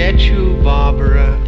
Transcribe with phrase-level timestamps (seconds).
[0.00, 1.38] get you, Barbara.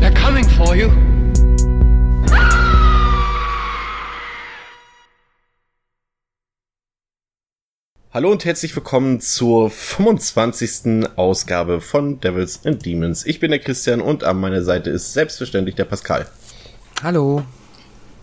[0.00, 0.90] They're coming for you.
[8.12, 11.08] Hallo und herzlich willkommen zur 25.
[11.16, 13.24] Ausgabe von Devils and Demons.
[13.24, 16.26] Ich bin der Christian und an meiner Seite ist selbstverständlich der Pascal.
[17.02, 17.44] Hallo.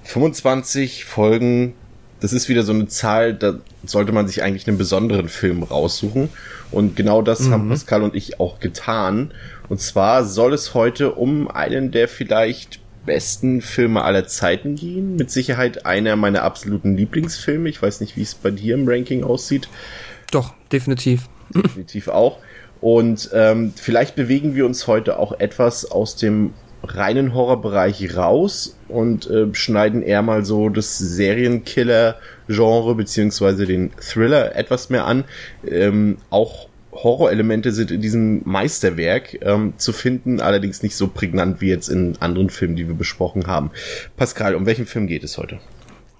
[0.03, 1.73] 25 Folgen,
[2.19, 6.29] das ist wieder so eine Zahl, da sollte man sich eigentlich einen besonderen Film raussuchen.
[6.71, 7.51] Und genau das mhm.
[7.51, 9.31] haben Pascal und ich auch getan.
[9.69, 15.15] Und zwar soll es heute um einen der vielleicht besten Filme aller Zeiten gehen.
[15.15, 17.69] Mit Sicherheit einer meiner absoluten Lieblingsfilme.
[17.69, 19.69] Ich weiß nicht, wie es bei dir im Ranking aussieht.
[20.31, 21.29] Doch, definitiv.
[21.53, 22.39] Definitiv auch.
[22.81, 26.53] Und ähm, vielleicht bewegen wir uns heute auch etwas aus dem
[26.85, 34.89] reinen Horrorbereich raus und äh, schneiden eher mal so das Serienkiller-Genre beziehungsweise den Thriller etwas
[34.89, 35.23] mehr an.
[35.67, 41.67] Ähm, auch Horrorelemente sind in diesem Meisterwerk ähm, zu finden, allerdings nicht so prägnant wie
[41.67, 43.71] jetzt in anderen Filmen, die wir besprochen haben.
[44.15, 45.59] Pascal, um welchen Film geht es heute?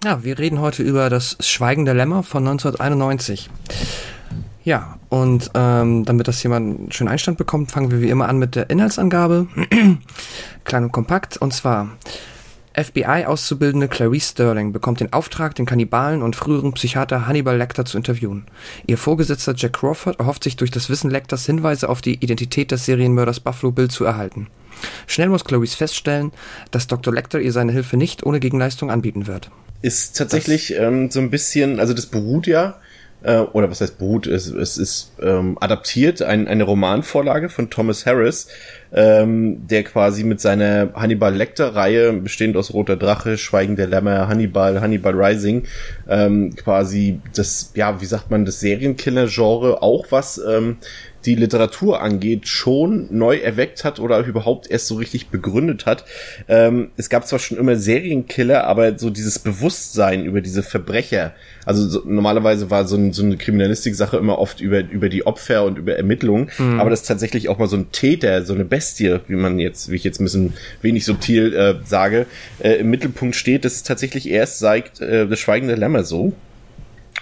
[0.03, 3.49] Ja, wir reden heute über das Schweigen der Lämmer von 1991.
[4.65, 8.55] Ja, und ähm, damit das jemand schön Einstand bekommt, fangen wir wie immer an mit
[8.55, 9.47] der Inhaltsangabe.
[10.63, 11.37] Klein und kompakt.
[11.37, 11.95] Und zwar
[12.73, 18.45] FBI-Auszubildende Clarice Sterling bekommt den Auftrag, den Kannibalen und früheren Psychiater Hannibal Lecter zu interviewen.
[18.87, 22.85] Ihr Vorgesetzter Jack Crawford erhofft sich durch das Wissen Lecters Hinweise auf die Identität des
[22.85, 24.47] Serienmörders Buffalo Bill zu erhalten.
[25.05, 26.31] Schnell muss Clarice feststellen,
[26.71, 27.13] dass Dr.
[27.13, 29.51] Lecter ihr seine Hilfe nicht ohne Gegenleistung anbieten wird.
[29.83, 32.79] Ist tatsächlich ähm, so ein bisschen, also das beruht ja
[33.23, 38.05] äh, oder was heißt beruht, es, es ist ähm, adaptiert, ein, eine Romanvorlage von Thomas
[38.05, 38.47] Harris,
[38.93, 44.79] ähm, der quasi mit seiner Hannibal Lecter-Reihe, bestehend aus Roter Drache, Schweigen der Lämmer, Hannibal,
[44.79, 45.63] Hannibal Rising,
[46.07, 50.77] ähm, quasi das, ja, wie sagt man, das Serienkiller-Genre auch was ähm,
[51.25, 56.05] die Literatur angeht, schon neu erweckt hat oder überhaupt erst so richtig begründet hat.
[56.47, 61.33] Ähm, es gab zwar schon immer Serienkiller, aber so dieses Bewusstsein über diese Verbrecher,
[61.65, 65.63] also so, normalerweise war so, ein, so eine Kriminalistik-Sache immer oft über, über die Opfer
[65.63, 66.79] und über Ermittlungen, mhm.
[66.79, 69.95] aber dass tatsächlich auch mal so ein Täter, so eine Bestie, wie man jetzt, wie
[69.95, 72.27] ich jetzt ein bisschen wenig subtil äh, sage,
[72.59, 76.33] äh, im Mittelpunkt steht, das ist tatsächlich erst seit äh, das Schweigen der Lämmer so.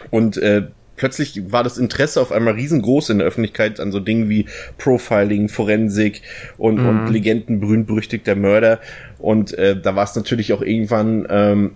[0.09, 0.63] Und äh,
[0.95, 4.45] plötzlich war das Interesse auf einmal riesengroß in der Öffentlichkeit an so Dingen wie
[4.77, 6.21] Profiling, Forensik
[6.57, 6.87] und, mhm.
[6.87, 8.79] und Legenden berühmt-berüchtigter Mörder.
[9.19, 11.71] Und äh, da war es natürlich auch irgendwann ähm,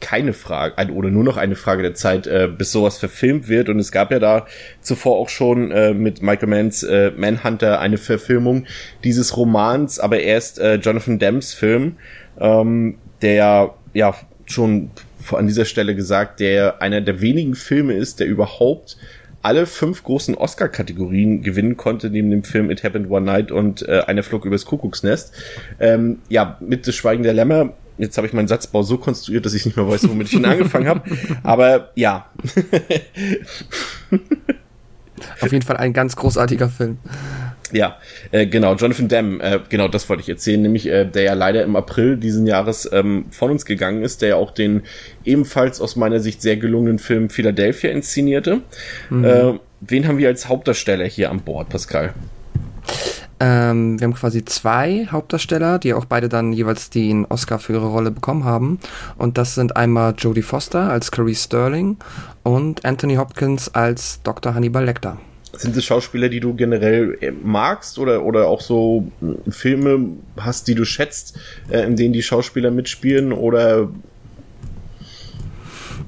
[0.00, 3.68] keine Frage oder nur noch eine Frage der Zeit, äh, bis sowas verfilmt wird.
[3.68, 4.46] Und es gab ja da
[4.80, 8.66] zuvor auch schon äh, mit Michael Manns äh, Manhunter eine Verfilmung
[9.04, 11.96] dieses Romans, aber erst äh, Jonathan Demms Film,
[12.38, 14.14] ähm, der ja
[14.46, 14.90] schon
[15.32, 18.96] an dieser Stelle gesagt, der einer der wenigen Filme ist, der überhaupt
[19.42, 24.02] alle fünf großen Oscar-Kategorien gewinnen konnte, neben dem Film It Happened One Night und äh,
[24.06, 25.32] Eine Flug übers Kuckucksnest.
[25.78, 27.72] Ähm, ja, mit Das Schweigen der Lämmer.
[27.96, 30.44] Jetzt habe ich meinen Satzbau so konstruiert, dass ich nicht mehr weiß, womit ich ihn
[30.44, 31.02] angefangen habe.
[31.42, 32.30] Aber ja.
[35.40, 36.98] Auf jeden Fall ein ganz großartiger Film.
[37.72, 37.98] Ja,
[38.30, 41.62] äh, genau, Jonathan Demme, äh, genau das wollte ich erzählen, nämlich äh, der ja leider
[41.62, 44.82] im April diesen Jahres ähm, von uns gegangen ist, der ja auch den
[45.24, 48.60] ebenfalls aus meiner Sicht sehr gelungenen Film Philadelphia inszenierte.
[49.08, 49.24] Mhm.
[49.24, 52.14] Äh, wen haben wir als Hauptdarsteller hier an Bord, Pascal?
[53.42, 57.86] Ähm, wir haben quasi zwei Hauptdarsteller, die auch beide dann jeweils den Oscar für ihre
[57.86, 58.78] Rolle bekommen haben.
[59.16, 61.96] Und das sind einmal Jodie Foster als Clarice Sterling
[62.42, 64.54] und Anthony Hopkins als Dr.
[64.54, 65.18] Hannibal Lecter.
[65.52, 70.68] Sind es Schauspieler, die du generell äh, magst oder, oder auch so äh, Filme hast,
[70.68, 71.38] die du schätzt,
[71.68, 73.88] äh, in denen die Schauspieler mitspielen oder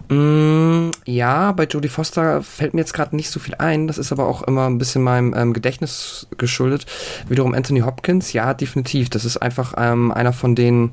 [0.08, 3.88] mm, ja, bei Jodie Foster fällt mir jetzt gerade nicht so viel ein.
[3.88, 6.86] Das ist aber auch immer ein bisschen meinem ähm, Gedächtnis geschuldet.
[7.28, 9.10] Wiederum Anthony Hopkins, ja, definitiv.
[9.10, 10.92] Das ist einfach ähm, einer von den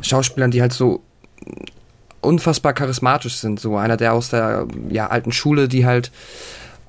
[0.00, 1.02] Schauspielern, die halt so
[2.20, 3.60] unfassbar charismatisch sind.
[3.60, 6.10] So einer der aus der ja, alten Schule, die halt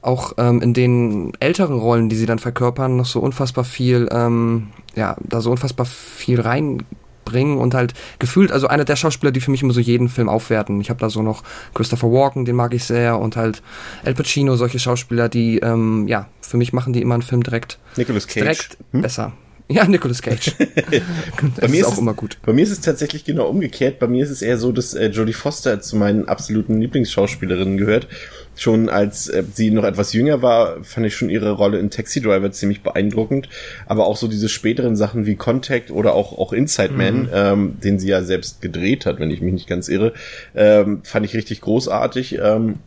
[0.06, 4.68] auch ähm, in den älteren Rollen, die sie dann verkörpern, noch so unfassbar viel, ähm,
[4.96, 9.52] ja, da so unfassbar viel reinbringen und halt gefühlt, also einer der Schauspieler, die für
[9.52, 10.80] mich immer so jeden Film aufwerten.
[10.81, 11.44] Ich habe da so noch
[11.74, 13.62] Christopher Walken, den mag ich sehr, und halt
[14.04, 17.80] El Pacino, solche Schauspieler, die, ähm, ja, für mich machen die immer einen Film direkt,
[17.96, 18.44] Nicolas Cage.
[18.44, 19.01] direkt hm?
[19.01, 19.34] besser.
[19.68, 20.54] Ja, Nicolas Cage.
[21.60, 22.38] bei mir ist, auch immer gut.
[22.46, 23.98] Bei mir ist es tatsächlich genau umgekehrt.
[23.98, 28.08] Bei mir ist es eher so, dass äh, Jodie Foster zu meinen absoluten Lieblingsschauspielerinnen gehört
[28.56, 32.22] schon als äh, sie noch etwas jünger war, fand ich schon ihre Rolle in Taxi
[32.22, 33.50] Driver ziemlich beeindruckend.
[33.86, 37.30] Aber auch so diese späteren Sachen wie Contact oder auch, auch Inside Man, mhm.
[37.34, 40.13] ähm, den sie ja selbst gedreht hat, wenn ich mich nicht ganz irre,
[40.56, 42.40] ähm, fand ich richtig großartig.
[42.42, 42.80] Ähm,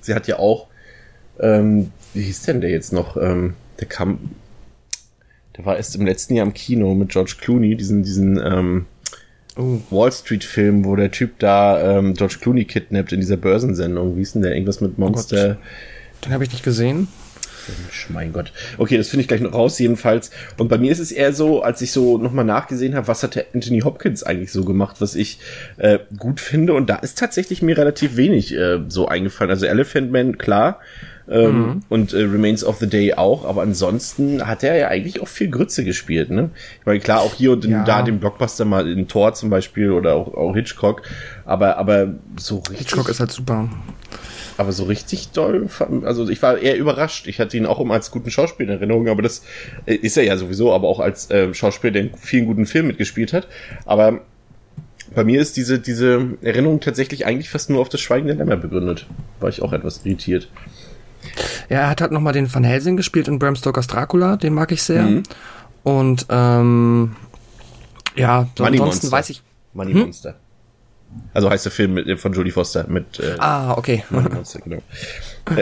[0.00, 0.68] sie hat ja auch
[1.40, 3.16] Ähm, wie hieß denn der jetzt noch?
[3.16, 4.18] Ähm, der kam,
[5.56, 8.86] der war erst im letzten Jahr im Kino mit George Clooney, diesen, diesen ähm,
[9.56, 9.80] Oh.
[9.90, 14.16] Wall Street-Film, wo der Typ da ähm, George Clooney kidnappt in dieser Börsensendung.
[14.16, 14.52] Wie ist denn der?
[14.52, 15.58] Irgendwas mit Monster.
[16.24, 17.08] Den habe ich nicht gesehen.
[18.08, 18.52] Mein Gott.
[18.78, 20.30] Okay, das finde ich gleich noch raus, jedenfalls.
[20.58, 23.36] Und bei mir ist es eher so, als ich so nochmal nachgesehen habe, was hat
[23.36, 25.38] der Anthony Hopkins eigentlich so gemacht, was ich
[25.78, 26.74] äh, gut finde.
[26.74, 29.50] Und da ist tatsächlich mir relativ wenig äh, so eingefallen.
[29.50, 30.80] Also Elephant Man, klar.
[31.28, 31.82] Ähm, Mhm.
[31.88, 35.48] Und äh, Remains of the Day auch, aber ansonsten hat er ja eigentlich auch viel
[35.48, 36.50] Grütze gespielt, ne?
[36.80, 37.82] Ich meine, klar, auch hier und Ja.
[37.84, 41.02] da den Blockbuster mal in Thor zum Beispiel oder auch, auch Hitchcock,
[41.46, 42.78] aber, aber so richtig.
[42.78, 43.70] Hitchcock ist halt super.
[44.56, 45.68] Aber so richtig doll,
[46.04, 47.26] also ich war eher überrascht.
[47.26, 49.42] Ich hatte ihn auch immer als guten Schauspieler in Erinnerung, aber das
[49.86, 52.88] äh, ist er ja sowieso, aber auch als äh, Schauspieler, der in vielen guten Filmen
[52.88, 53.48] mitgespielt hat.
[53.84, 54.20] Aber
[55.14, 58.56] bei mir ist diese, diese Erinnerung tatsächlich eigentlich fast nur auf das Schweigen der Lämmer
[58.56, 59.06] begründet.
[59.40, 60.48] War ich auch etwas irritiert.
[61.68, 64.70] Ja, er hat halt nochmal den Van Helsing gespielt in Bram Stokers Dracula, den mag
[64.72, 65.02] ich sehr.
[65.02, 65.22] Mhm.
[65.82, 67.16] Und ähm,
[68.16, 69.12] ja, so ansonsten Monster.
[69.12, 69.42] weiß ich.
[69.72, 70.00] Money Hm?
[70.00, 70.34] Monster.
[71.32, 74.02] Also heißt der Film mit, von Jodie Foster mit äh, Ah, okay.
[74.10, 74.82] Money Monster, genau.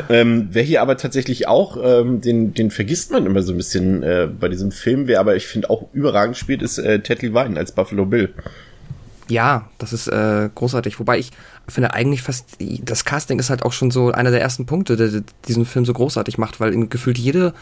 [0.08, 3.56] Äh, ähm, wer hier aber tatsächlich auch, ähm, den, den vergisst man immer so ein
[3.56, 7.22] bisschen äh, bei diesem Film, wer aber ich finde auch überragend spielt, ist äh, Ted
[7.22, 8.32] Levine als Buffalo Bill.
[9.28, 10.98] Ja, das ist äh, großartig.
[10.98, 11.30] Wobei ich
[11.68, 15.08] finde eigentlich fast, das Casting ist halt auch schon so einer der ersten Punkte, der,
[15.08, 17.54] der diesen Film so großartig macht, weil gefühlt jede,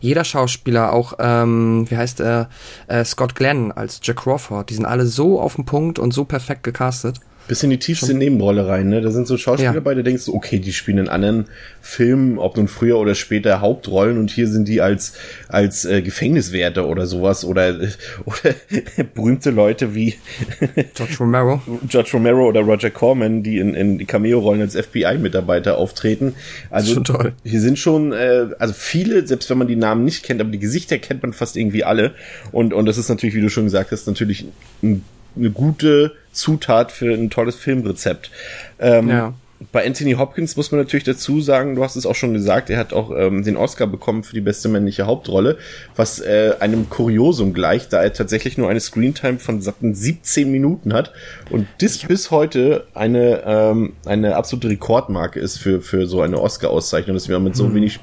[0.00, 2.48] jeder Schauspieler, auch, ähm, wie heißt er,
[2.86, 6.24] äh, Scott Glenn als Jack Crawford, die sind alle so auf den Punkt und so
[6.24, 7.20] perfekt gecastet.
[7.48, 9.00] Bis in die tiefste Nebenrolle rein, ne?
[9.00, 9.80] Da sind so Schauspieler Ja.
[9.80, 11.46] bei, da denkst du, okay, die spielen in anderen
[11.80, 15.14] Filmen, ob nun früher oder später Hauptrollen und hier sind die als,
[15.48, 17.74] als äh, Gefängniswärter oder sowas oder,
[18.26, 18.54] oder
[19.14, 20.14] berühmte Leute wie
[20.94, 21.62] George Romero.
[21.88, 26.34] George Romero oder Roger Corman, die in, in Cameo-Rollen als FBI-Mitarbeiter auftreten.
[26.70, 27.32] Also Schon toll.
[27.44, 30.58] hier sind schon, äh, also viele, selbst wenn man die Namen nicht kennt, aber die
[30.58, 32.12] Gesichter kennt man fast irgendwie alle.
[32.52, 34.46] Und, und das ist natürlich, wie du schon gesagt hast, natürlich
[34.82, 35.02] ein,
[35.38, 38.30] eine gute Zutat für ein tolles Filmrezept.
[38.78, 39.34] Ähm, Ja.
[39.72, 42.78] Bei Anthony Hopkins muss man natürlich dazu sagen, du hast es auch schon gesagt, er
[42.78, 45.58] hat auch ähm, den Oscar bekommen für die beste männliche Hauptrolle,
[45.96, 50.92] was äh, einem Kuriosum gleicht, da er tatsächlich nur eine Screentime von satten 17 Minuten
[50.92, 51.12] hat
[51.50, 57.14] und das bis heute eine ähm, eine absolute Rekordmarke ist für für so eine Oscar-Auszeichnung,
[57.14, 57.98] dass man mit so wenig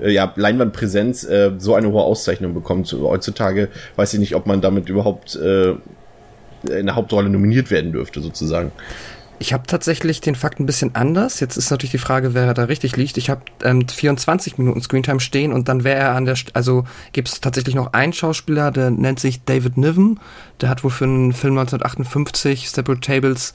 [0.00, 2.92] äh, ja, Leinwandpräsenz äh, so eine hohe Auszeichnung bekommt.
[2.92, 5.74] Heutzutage weiß ich nicht, ob man damit überhaupt äh,
[6.64, 8.72] in der Hauptrolle nominiert werden dürfte, sozusagen.
[9.40, 11.40] Ich habe tatsächlich den Fakt ein bisschen anders.
[11.40, 13.16] Jetzt ist natürlich die Frage, wer da richtig liegt.
[13.16, 16.84] Ich habe ähm, 24 Minuten Screentime stehen und dann wäre er an der, St also
[17.12, 20.18] gibt es tatsächlich noch einen Schauspieler, der nennt sich David Niven.
[20.60, 23.54] Der hat wohl für einen Film 1958, Separate Tables,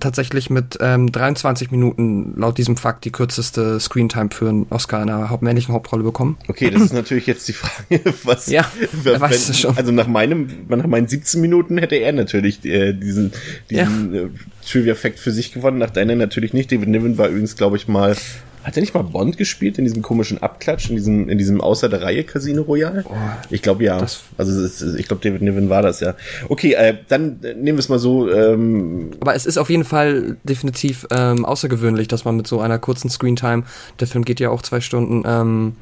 [0.00, 5.10] tatsächlich mit ähm, 23 Minuten laut diesem Fakt die kürzeste Screentime für einen Oscar in
[5.10, 6.38] einer haupt männlichen Hauptrolle bekommen.
[6.48, 8.46] Okay, das ist natürlich jetzt die Frage, was.
[8.46, 9.76] Ja, wer weiß wenn, es schon.
[9.76, 13.32] Also nach meinem, nach meinen 17 Minuten hätte er natürlich äh, diesen,
[13.70, 14.28] diesen äh,
[14.70, 15.78] Trivia-Fact für sich gewonnen.
[15.78, 16.70] Nach deiner natürlich nicht.
[16.70, 18.16] David Niven war übrigens, glaube ich, mal.
[18.64, 21.88] Hat er nicht mal Bond gespielt in diesem komischen Abklatsch, in diesem, in diesem Außer
[21.88, 23.04] der Reihe Casino Royale?
[23.50, 23.96] ich glaube ja.
[23.96, 26.14] also ist, ich glaube, David Niven war das ja.
[26.48, 28.30] Okay, äh, dann äh, nehmen wir es mal so.
[28.30, 32.78] Ähm, Aber es ist auf jeden Fall definitiv ähm, außergewöhnlich, dass man mit so einer
[32.78, 33.62] kurzen Screentime,
[34.00, 35.76] der Film geht ja auch zwei Stunden, ähm,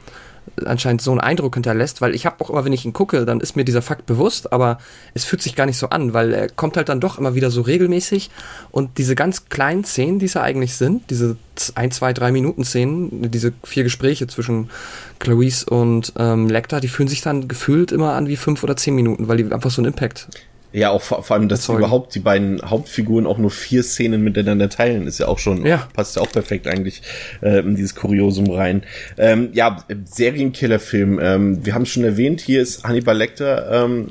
[0.65, 3.41] anscheinend so einen Eindruck hinterlässt, weil ich habe auch immer, wenn ich ihn gucke, dann
[3.41, 4.79] ist mir dieser Fakt bewusst, aber
[5.15, 7.51] es fühlt sich gar nicht so an, weil er kommt halt dann doch immer wieder
[7.51, 8.31] so regelmäßig
[8.71, 11.37] und diese ganz kleinen Szenen, die es ja eigentlich sind, diese
[11.75, 14.71] ein, zwei, drei Minuten Szenen, diese vier Gespräche zwischen
[15.19, 18.95] Clarice und ähm, Lecter, die fühlen sich dann gefühlt immer an wie fünf oder zehn
[18.95, 20.29] Minuten, weil die einfach so einen Impact
[20.73, 21.79] ja, auch vor, vor allem, dass Erzeugen.
[21.79, 25.89] überhaupt die beiden Hauptfiguren auch nur vier Szenen miteinander teilen, ist ja auch schon, Ja.
[25.95, 27.03] passt ja auch perfekt eigentlich
[27.43, 28.83] äh, in dieses Kuriosum rein.
[29.17, 31.19] Ähm, ja, Serienkiller-Film.
[31.23, 34.09] Ähm, wir haben es schon erwähnt, hier ist Hannibal Lecter ähm,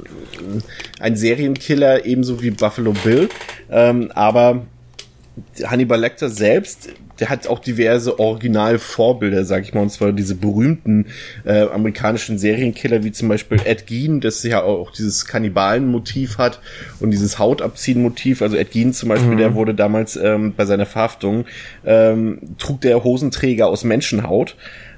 [1.00, 3.30] ein Serienkiller, ebenso wie Buffalo Bill.
[3.70, 4.66] Ähm, aber
[5.64, 11.08] Hannibal Lecter selbst, der hat auch diverse Originalvorbilder, sag ich mal, und zwar diese berühmten
[11.46, 16.60] äh, amerikanischen Serienkiller, wie zum Beispiel Ed Gein, das ja auch dieses Kannibalen-Motiv hat
[17.00, 18.42] und dieses Hautabziehen-Motiv.
[18.42, 21.46] Also Ed Gein zum Beispiel, der wurde damals ähm, bei seiner Verhaftung,
[21.86, 24.56] ähm, trug der Hosenträger aus Menschenhaut.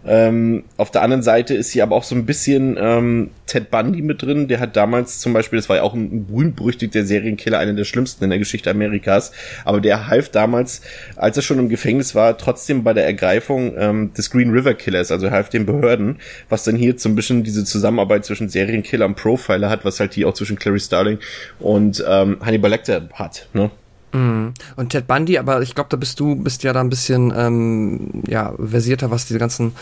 [0.07, 4.01] Ähm, auf der anderen Seite ist hier aber auch so ein bisschen ähm, Ted Bundy
[4.01, 4.47] mit drin.
[4.47, 8.23] Der hat damals zum Beispiel, das war ja auch ein berühmt-berüchtigter Serienkiller, einer der schlimmsten
[8.23, 9.31] in der Geschichte Amerikas,
[9.65, 10.81] aber der half damals,
[11.15, 15.11] als er schon im Gefängnis war, trotzdem bei der Ergreifung ähm, des Green River Killers,
[15.11, 16.17] also half den Behörden,
[16.49, 20.13] was dann hier so ein bisschen diese Zusammenarbeit zwischen Serienkiller und Profiler hat, was halt
[20.13, 21.19] hier auch zwischen Clary Starling
[21.59, 23.47] und ähm, Hannibal Lecter hat.
[23.53, 23.71] Ne?
[24.13, 24.53] Mhm.
[24.75, 28.23] Und Ted Bundy, aber ich glaube, da bist du bist ja da ein bisschen ähm,
[28.27, 29.73] ja versierter, was diese ganzen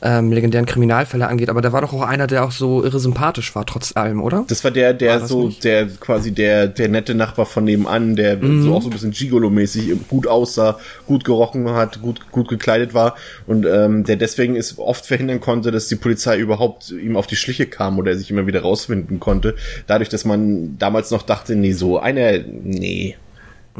[0.00, 1.50] ähm, legendären Kriminalfälle angeht.
[1.50, 4.44] Aber der war doch auch einer, der auch so irre sympathisch war trotz allem, oder?
[4.48, 5.64] Das war der, der war so nicht?
[5.64, 8.62] der quasi der der nette Nachbar von nebenan, der mhm.
[8.62, 13.16] so auch so ein bisschen Gigolo-mäßig gut aussah, gut gerochen hat, gut gut gekleidet war
[13.46, 17.36] und ähm, der deswegen es oft verhindern konnte, dass die Polizei überhaupt ihm auf die
[17.36, 19.56] Schliche kam oder er sich immer wieder rausfinden konnte.
[19.86, 23.16] Dadurch, dass man damals noch dachte, nee, so einer, nee,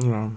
[0.02, 0.30] ja.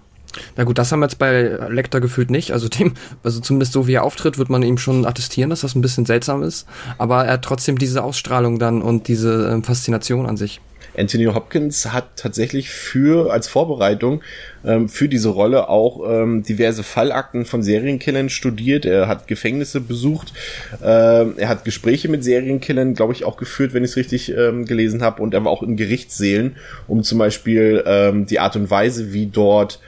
[0.56, 2.52] Na gut, das haben wir jetzt bei Lecter gefühlt nicht.
[2.52, 5.76] Also dem, also zumindest so wie er auftritt, wird man ihm schon attestieren, dass das
[5.76, 6.68] ein bisschen seltsam ist.
[6.98, 10.62] Aber er hat trotzdem diese Ausstrahlung dann und diese ähm, Faszination an sich.
[10.98, 14.22] Anthony Hopkins hat tatsächlich für als Vorbereitung
[14.66, 18.86] ähm, für diese Rolle auch ähm, diverse Fallakten von Serienkillern studiert.
[18.86, 20.34] Er hat Gefängnisse besucht.
[20.84, 24.66] Ähm, er hat Gespräche mit Serienkillern, glaube ich, auch geführt, wenn ich es richtig ähm,
[24.66, 25.22] gelesen habe.
[25.22, 26.56] Und er war auch in Gerichtssälen,
[26.88, 29.80] um zum Beispiel ähm, die Art und Weise, wie dort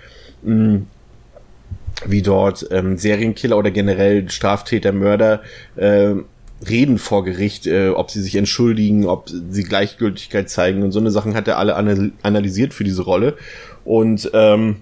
[0.43, 0.81] mh,
[2.05, 5.41] wie dort ähm, Serienkiller oder generell Straftäter, Mörder
[5.75, 6.13] äh,
[6.67, 11.11] reden vor Gericht, äh, ob sie sich entschuldigen, ob sie Gleichgültigkeit zeigen und so eine
[11.11, 13.37] Sachen hat er alle analysiert für diese Rolle.
[13.85, 14.77] Und ähm,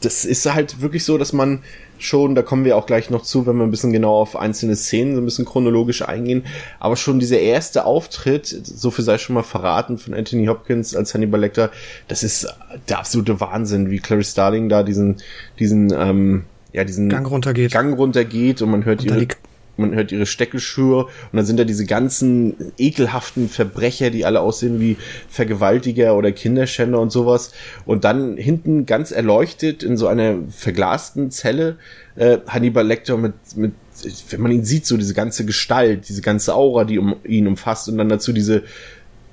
[0.00, 1.62] das ist halt wirklich so, dass man
[1.98, 4.74] schon, da kommen wir auch gleich noch zu, wenn wir ein bisschen genau auf einzelne
[4.74, 6.44] Szenen so ein bisschen chronologisch eingehen,
[6.78, 11.12] aber schon dieser erste Auftritt, so viel sei schon mal verraten von Anthony Hopkins als
[11.12, 11.70] Hannibal Lecter,
[12.08, 12.48] das ist
[12.88, 15.16] der absolute Wahnsinn, wie Clarice Starling da diesen,
[15.58, 17.72] diesen, ähm, ja, diesen Gang runtergeht.
[17.72, 19.26] Gang runtergeht und man hört und ihre,
[19.80, 24.80] man hört ihre Steckelschür und dann sind da diese ganzen ekelhaften Verbrecher, die alle aussehen
[24.80, 24.96] wie
[25.28, 27.52] Vergewaltiger oder Kinderschänder und sowas.
[27.86, 31.76] Und dann hinten ganz erleuchtet in so einer verglasten Zelle
[32.16, 33.72] äh, Hannibal Lecter mit, mit
[34.30, 37.88] wenn man ihn sieht, so diese ganze Gestalt, diese ganze Aura, die um ihn umfasst
[37.88, 38.62] und dann dazu diese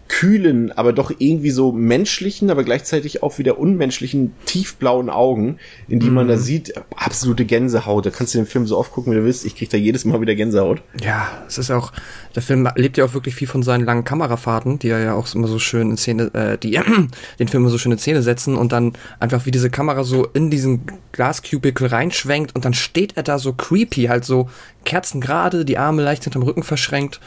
[0.08, 6.10] kühlen, aber doch irgendwie so menschlichen, aber gleichzeitig auch wieder unmenschlichen, tiefblauen Augen, in die
[6.10, 6.14] mm.
[6.14, 6.40] man da mhm.
[6.40, 8.06] sieht, absolute Gänsehaut.
[8.06, 9.46] Da kannst du den Film so oft gucken, wie du willst.
[9.46, 10.82] Ich krieg da jedes Mal wieder Gänsehaut.
[11.02, 11.92] Ja, es ist auch,
[12.36, 15.34] der Film lebt ja auch wirklich viel von seinen langen Kamerafahrten, die er ja auch
[15.34, 16.72] immer so schön in Szene, äh, die
[17.40, 20.26] den Film immer so schön in Szene setzen und dann einfach wie diese Kamera so
[20.26, 24.50] in diesen Glascubicle reinschwenkt und dann steht er da so creepy, halt so
[24.86, 27.20] kerzengerade, die Arme leicht hinterm Rücken verschränkt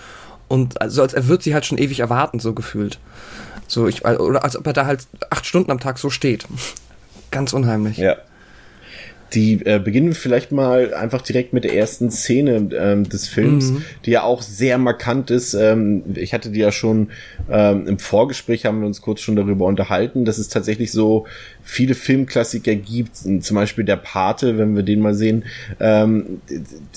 [0.50, 2.98] und also als er wird sie halt schon ewig erwarten, so gefühlt.
[3.68, 6.44] So, ich, oder als ob er da halt acht Stunden am Tag so steht.
[7.30, 7.98] Ganz unheimlich.
[7.98, 8.16] Ja.
[9.32, 13.84] Die äh, beginnen vielleicht mal einfach direkt mit der ersten Szene ähm, des Films, mhm.
[14.04, 15.54] die ja auch sehr markant ist.
[15.54, 17.10] Ähm, ich hatte die ja schon
[17.48, 21.28] ähm, im Vorgespräch haben wir uns kurz schon darüber unterhalten, dass es tatsächlich so
[21.62, 25.44] viele Filmklassiker gibt, zum Beispiel der Pate, wenn wir den mal sehen.
[25.78, 26.40] Ähm,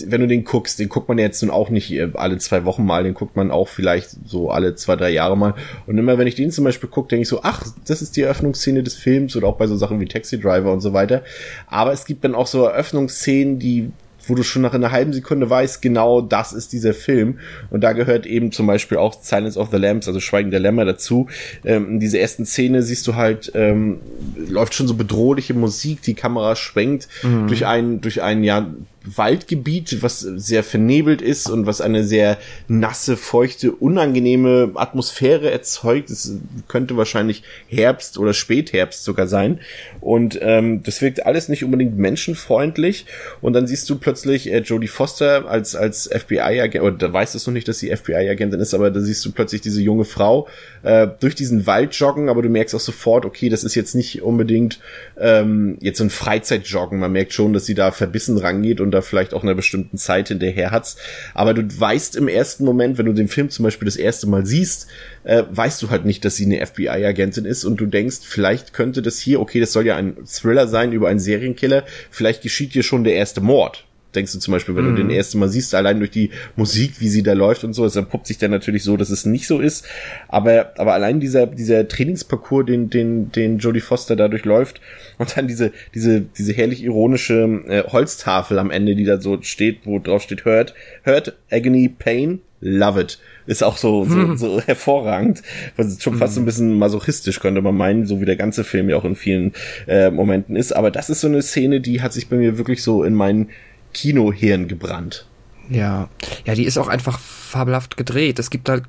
[0.05, 2.86] wenn du den guckst, den guckt man jetzt nun auch nicht äh, alle zwei Wochen
[2.86, 5.55] mal, den guckt man auch vielleicht so alle zwei, drei Jahre mal.
[5.86, 8.22] Und immer wenn ich den zum Beispiel gucke, denke ich so, ach, das ist die
[8.22, 11.24] Eröffnungsszene des Films oder auch bei so Sachen wie Taxi Driver und so weiter.
[11.67, 13.91] Aber es gibt dann auch so Eröffnungsszenen, die
[14.27, 17.39] wo du schon nach einer halben Sekunde weißt, genau das ist dieser Film.
[17.69, 20.85] Und da gehört eben zum Beispiel auch Silence of the Lambs, also Schweigen der Lämmer
[20.85, 21.27] dazu.
[21.65, 23.99] Ähm, in dieser ersten Szene siehst du halt, ähm,
[24.35, 27.47] läuft schon so bedrohliche Musik, die Kamera schwenkt mhm.
[27.47, 28.67] durch einen, durch einen, ja,
[29.05, 36.10] Waldgebiet, was sehr vernebelt ist und was eine sehr nasse, feuchte, unangenehme Atmosphäre erzeugt.
[36.10, 39.60] Es könnte wahrscheinlich Herbst oder Spätherbst sogar sein.
[40.00, 43.05] Und ähm, das wirkt alles nicht unbedingt menschenfreundlich.
[43.41, 47.39] Und dann siehst du plötzlich äh, Jodie Foster als, als FBI-Agent, oder da weißt du
[47.45, 50.48] noch nicht, dass sie FBI-Agentin ist, aber da siehst du plötzlich diese junge Frau
[50.83, 54.22] äh, durch diesen Wald joggen, aber du merkst auch sofort, okay, das ist jetzt nicht
[54.22, 54.79] unbedingt
[55.19, 57.00] ähm, jetzt so ein Freizeitjoggen.
[57.00, 60.29] Man merkt schon, dass sie da verbissen rangeht und da vielleicht auch einer bestimmten Zeit
[60.29, 60.97] hinterher hat's.
[61.33, 64.45] Aber du weißt im ersten Moment, wenn du den Film zum Beispiel das erste Mal
[64.45, 64.88] siehst,
[65.23, 69.01] äh, weißt du halt nicht, dass sie eine FBI-Agentin ist und du denkst, vielleicht könnte
[69.01, 72.83] das hier, okay, das soll ja ein Thriller sein über einen Serienkiller, vielleicht geschieht hier
[72.83, 73.85] schon der erste Mord
[74.15, 74.89] denkst du zum Beispiel, wenn mm.
[74.89, 75.13] du den mhm.
[75.13, 78.27] ersten Mal siehst, allein durch die Musik, wie sie da läuft und so, es entpuppt
[78.27, 79.86] sich dann natürlich so, dass es nicht so ist.
[80.27, 84.82] Aber, aber allein dieser, dieser Trainingsparcours, den, den, den Jodie Foster dadurch läuft
[85.17, 89.86] und dann diese, diese, diese herrlich ironische äh, Holztafel am Ende, die da so steht,
[89.86, 93.20] wo drauf steht, hört, hört, Agony, Pain, love it.
[93.46, 94.38] Ist auch so, so, hm.
[94.38, 95.43] so hervorragend.
[95.75, 98.96] Was schon fast ein bisschen masochistisch, könnte man meinen, so wie der ganze Film ja
[98.96, 99.51] auch in vielen
[99.88, 100.74] äh, Momenten ist.
[100.74, 103.50] Aber das ist so eine Szene, die hat sich bei mir wirklich so in meinen
[103.93, 105.25] Kinohirn gebrannt.
[105.69, 106.09] Ja,
[106.45, 108.38] ja, die ist auch einfach fabelhaft gedreht.
[108.38, 108.83] Es gibt halt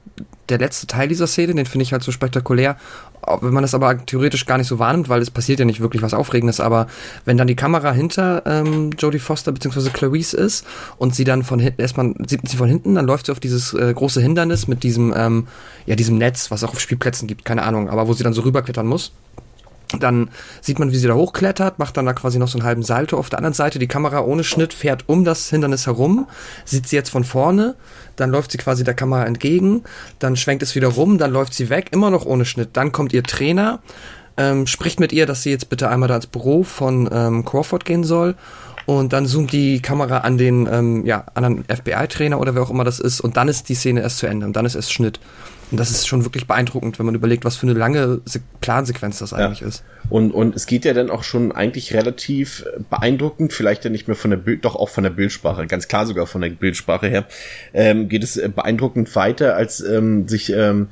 [0.49, 2.77] der letzte Teil dieser Szene, den finde ich halt so spektakulär.
[3.41, 6.03] Wenn man das aber theoretisch gar nicht so wahrnimmt, weil es passiert ja nicht wirklich
[6.03, 6.87] was Aufregendes, aber
[7.25, 9.91] wenn dann die Kamera hinter ähm, Jodie Foster bzw.
[9.91, 10.67] Clarice ist
[10.99, 13.73] und sie dann von hinten, erstmal sieht sie von hinten, dann läuft sie auf dieses
[13.73, 15.47] äh, große Hindernis mit diesem, ähm,
[15.87, 18.43] ja, diesem Netz, was auch auf Spielplätzen gibt, keine Ahnung, aber wo sie dann so
[18.43, 19.13] rüberklettern muss.
[20.01, 22.83] Dann sieht man, wie sie da hochklettert, macht dann da quasi noch so einen halben
[22.83, 23.19] Salto.
[23.19, 26.27] Auf der anderen Seite die Kamera ohne Schnitt fährt um das Hindernis herum,
[26.65, 27.75] sieht sie jetzt von vorne,
[28.17, 29.83] dann läuft sie quasi der Kamera entgegen,
[30.19, 32.71] dann schwenkt es wieder rum, dann läuft sie weg, immer noch ohne Schnitt.
[32.75, 33.81] Dann kommt ihr Trainer,
[34.37, 37.85] ähm, spricht mit ihr, dass sie jetzt bitte einmal da ins Büro von ähm, Crawford
[37.85, 38.35] gehen soll.
[38.87, 42.85] Und dann zoomt die Kamera an den ähm, ja, anderen FBI-Trainer oder wer auch immer
[42.85, 43.21] das ist.
[43.21, 45.21] Und dann ist die Szene erst zu Ende und dann ist erst Schnitt.
[45.71, 49.19] Und das ist schon wirklich beeindruckend, wenn man überlegt, was für eine lange Se Plansequenz
[49.19, 49.69] das eigentlich ja.
[49.69, 49.83] ist.
[50.11, 54.17] Und, und es geht ja dann auch schon eigentlich relativ beeindruckend, vielleicht ja nicht mehr
[54.17, 57.25] von der Bild, doch auch von der Bildsprache, ganz klar sogar von der Bildsprache her,
[57.73, 60.89] ähm, geht es beeindruckend weiter, als ähm, sich ähm,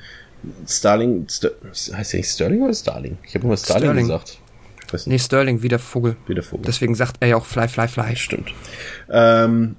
[0.66, 3.18] Starling, Ster heißt er nicht Sterling oder Starling?
[3.24, 4.04] Ich habe immer Starling, Sterling.
[4.06, 4.38] gesagt.
[4.92, 5.12] Weiß nicht.
[5.12, 6.16] Nee, Sterling, wie der Vogel.
[6.26, 6.64] Wie der Vogel.
[6.66, 8.16] Deswegen sagt er ja auch Fly, Fly, Fly.
[8.16, 8.52] Stimmt.
[9.10, 9.76] Ähm,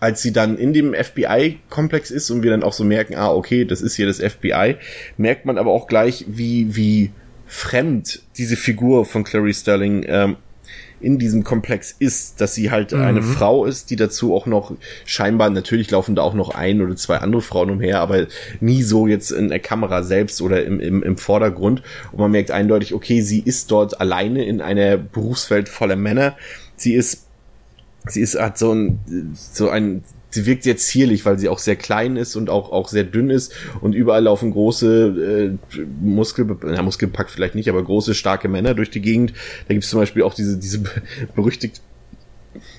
[0.00, 3.64] als sie dann in dem FBI-Komplex ist und wir dann auch so merken, ah, okay,
[3.64, 4.76] das ist hier das FBI,
[5.16, 7.10] merkt man aber auch gleich, wie, wie
[7.46, 10.36] fremd diese Figur von Clary Sterling ähm,
[11.04, 13.02] in diesem Komplex ist, dass sie halt mhm.
[13.02, 14.72] eine Frau ist, die dazu auch noch
[15.04, 18.26] scheinbar, natürlich laufen da auch noch ein oder zwei andere Frauen umher, aber
[18.60, 21.82] nie so jetzt in der Kamera selbst oder im, im, im Vordergrund.
[22.12, 26.36] Und man merkt eindeutig, okay, sie ist dort alleine in einer Berufswelt voller Männer.
[26.76, 27.26] Sie ist,
[28.06, 28.98] sie ist, hat so ein,
[29.34, 30.02] so ein
[30.34, 33.30] sie wirkt sehr zierlich, weil sie auch sehr klein ist und auch, auch sehr dünn
[33.30, 38.74] ist und überall laufen große äh, Muskel, na, Muskelpackt vielleicht nicht, aber große, starke Männer
[38.74, 39.32] durch die Gegend.
[39.68, 40.82] Da gibt es zum Beispiel auch diese, diese
[41.34, 41.80] berüchtigt,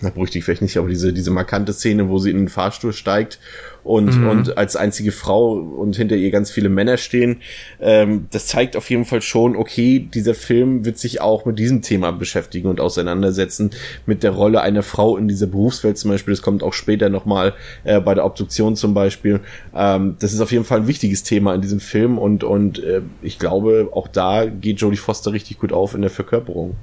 [0.01, 3.39] na, berüchtigt vielleicht nicht, aber diese, diese markante Szene, wo sie in den Fahrstuhl steigt
[3.85, 4.27] und, mhm.
[4.27, 7.41] und als einzige Frau und hinter ihr ganz viele Männer stehen.
[7.79, 11.81] Ähm, das zeigt auf jeden Fall schon, okay, dieser Film wird sich auch mit diesem
[11.83, 13.69] Thema beschäftigen und auseinandersetzen,
[14.05, 16.33] mit der Rolle einer Frau in dieser Berufswelt zum Beispiel.
[16.33, 17.53] Das kommt auch später nochmal
[17.83, 19.39] äh, bei der Obduktion zum Beispiel.
[19.75, 23.01] Ähm, das ist auf jeden Fall ein wichtiges Thema in diesem Film und, und äh,
[23.21, 26.75] ich glaube, auch da geht Jodie Foster richtig gut auf in der Verkörperung.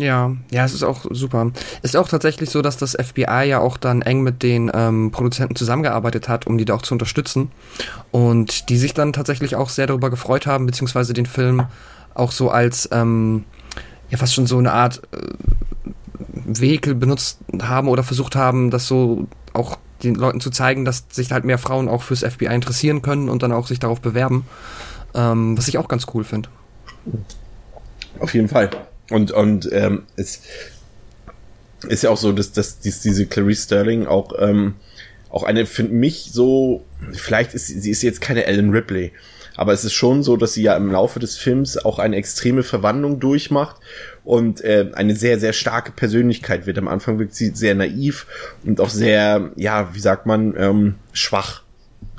[0.00, 1.52] Ja, ja, es ist auch super.
[1.82, 5.56] Ist auch tatsächlich so, dass das FBI ja auch dann eng mit den ähm, Produzenten
[5.56, 7.50] zusammengearbeitet hat, um die da auch zu unterstützen.
[8.10, 11.66] Und die sich dann tatsächlich auch sehr darüber gefreut haben, beziehungsweise den Film
[12.14, 13.44] auch so als, ähm,
[14.08, 15.18] ja, fast schon so eine Art äh,
[16.32, 21.30] Vehikel benutzt haben oder versucht haben, das so auch den Leuten zu zeigen, dass sich
[21.30, 24.46] halt mehr Frauen auch fürs FBI interessieren können und dann auch sich darauf bewerben.
[25.14, 26.48] Ähm, was ich auch ganz cool finde.
[28.18, 28.70] Auf jeden Fall.
[29.10, 30.42] Und, und ähm, es
[31.88, 34.74] ist ja auch so, dass, dass dies, diese Clarice Sterling auch, ähm,
[35.28, 39.12] auch eine, für mich so, vielleicht ist sie ist jetzt keine Ellen Ripley,
[39.56, 42.62] aber es ist schon so, dass sie ja im Laufe des Films auch eine extreme
[42.62, 43.76] Verwandlung durchmacht
[44.24, 46.78] und äh, eine sehr, sehr starke Persönlichkeit wird.
[46.78, 48.26] Am Anfang wirkt sie sehr naiv
[48.64, 51.62] und auch sehr, ja, wie sagt man, ähm, schwach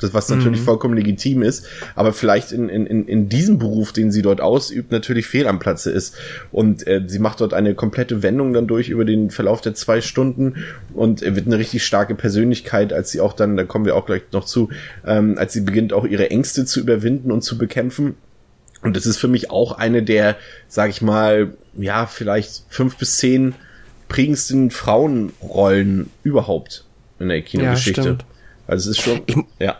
[0.02, 0.66] das, was natürlich mhm.
[0.66, 5.28] vollkommen legitim ist, aber vielleicht in, in, in diesem Beruf, den sie dort ausübt, natürlich
[5.28, 6.16] fehl am Platze ist.
[6.52, 10.02] Und äh, sie macht dort eine komplette Wendung dann durch über den Verlauf der zwei
[10.02, 10.56] Stunden
[10.94, 14.06] und äh, wird eine richtig starke Persönlichkeit, als sie auch dann, da kommen wir auch
[14.06, 14.70] gleich noch zu,
[15.06, 18.16] ähm, als sie beginnt auch ihre Ängste zu überwinden und zu bekämpfen.
[18.82, 20.38] Und das ist für mich auch eine der,
[20.68, 23.54] sag ich mal, ja, vielleicht fünf bis zehn
[24.08, 26.84] prägendsten Frauenrollen überhaupt
[27.20, 28.02] in der Kinogeschichte.
[28.02, 28.18] Ja,
[28.68, 29.78] also es ist schon, ich, ja.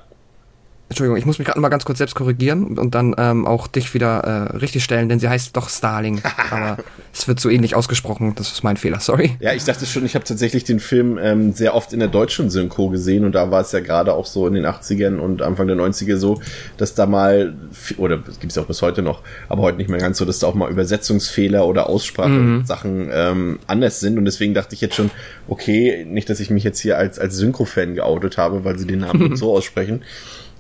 [0.92, 3.94] Entschuldigung, ich muss mich gerade mal ganz kurz selbst korrigieren und dann ähm, auch dich
[3.94, 6.22] wieder äh, richtig stellen, denn sie heißt doch Starling.
[6.52, 9.38] aber es wird so ähnlich ausgesprochen, das ist mein Fehler, sorry.
[9.40, 12.50] Ja, ich dachte schon, ich habe tatsächlich den Film ähm, sehr oft in der deutschen
[12.50, 15.68] Synchro gesehen und da war es ja gerade auch so in den 80ern und Anfang
[15.68, 16.42] der 90er so,
[16.76, 17.54] dass da mal,
[17.96, 20.26] oder es gibt es ja auch bis heute noch, aber heute nicht mehr ganz so,
[20.26, 23.12] dass da auch mal Übersetzungsfehler oder Aussprache-Sachen mhm.
[23.14, 25.10] ähm, anders sind und deswegen dachte ich jetzt schon,
[25.48, 29.00] okay, nicht, dass ich mich jetzt hier als, als Synchro-Fan geoutet habe, weil sie den
[29.00, 30.02] Namen so aussprechen.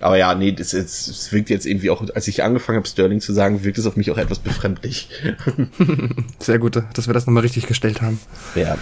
[0.02, 3.22] Aber ja, nee, das, das, das wirkt jetzt irgendwie auch, als ich angefangen habe, Sterling
[3.22, 5.10] zu sagen, wirkt es auf mich auch etwas befremdlich.
[6.40, 8.20] Sehr gut, dass wir das nochmal richtig gestellt haben.
[8.56, 8.78] Ja.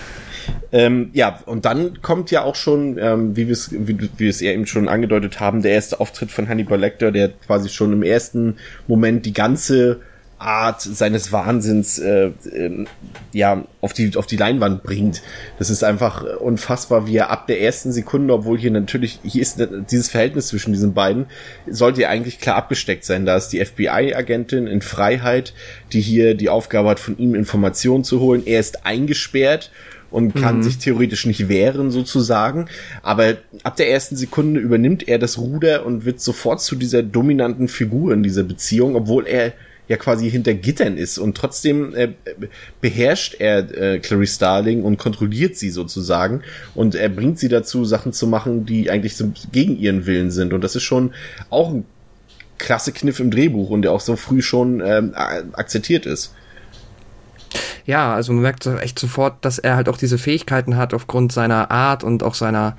[0.72, 4.30] Ähm, ja, und dann kommt ja auch schon, ähm, wie wir es wie, wie wir
[4.30, 8.04] es eben schon angedeutet haben, der erste Auftritt von Hannibal Lecter, der quasi schon im
[8.04, 8.56] ersten
[8.88, 10.00] Moment die ganze
[10.40, 12.86] Art seines Wahnsinns äh, äh,
[13.34, 15.22] ja auf die auf die Leinwand bringt.
[15.58, 19.62] Das ist einfach unfassbar, wie er ab der ersten Sekunde, obwohl hier natürlich hier ist
[19.92, 21.26] dieses Verhältnis zwischen diesen beiden
[21.68, 23.26] sollte ja eigentlich klar abgesteckt sein.
[23.26, 25.54] Da ist die FBI-Agentin in Freiheit,
[25.92, 28.44] die hier die Aufgabe hat, von ihm Informationen zu holen.
[28.46, 29.72] Er ist eingesperrt
[30.12, 30.64] und kann mhm.
[30.64, 32.68] sich theoretisch nicht wehren sozusagen.
[33.04, 37.68] Aber ab der ersten Sekunde übernimmt er das Ruder und wird sofort zu dieser dominanten
[37.68, 39.54] Figur in dieser Beziehung, obwohl er
[39.90, 42.10] ja quasi hinter Gittern ist und trotzdem äh,
[42.80, 46.44] beherrscht er äh, Clarice Starling und kontrolliert sie sozusagen
[46.76, 50.54] und er bringt sie dazu, Sachen zu machen, die eigentlich so gegen ihren Willen sind
[50.54, 51.14] und das ist schon
[51.50, 51.86] auch ein
[52.60, 56.34] klasse Kniff im Drehbuch und der auch so früh schon ähm, akzeptiert ist.
[57.86, 61.72] Ja, also man merkt echt sofort, dass er halt auch diese Fähigkeiten hat aufgrund seiner
[61.72, 62.78] Art und auch seiner,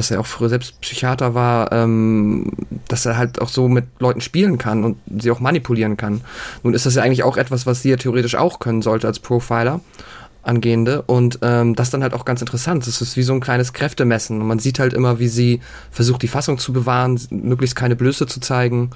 [0.00, 2.52] dass er auch früher selbst Psychiater war, ähm,
[2.88, 6.22] dass er halt auch so mit Leuten spielen kann und sie auch manipulieren kann.
[6.62, 9.18] Nun ist das ja eigentlich auch etwas, was sie ja theoretisch auch können sollte als
[9.18, 9.80] Profiler
[10.42, 12.86] angehende und ähm, das dann halt auch ganz interessant.
[12.86, 15.60] Es ist wie so ein kleines Kräftemessen und man sieht halt immer, wie sie
[15.90, 18.92] versucht, die Fassung zu bewahren, möglichst keine Blöße zu zeigen.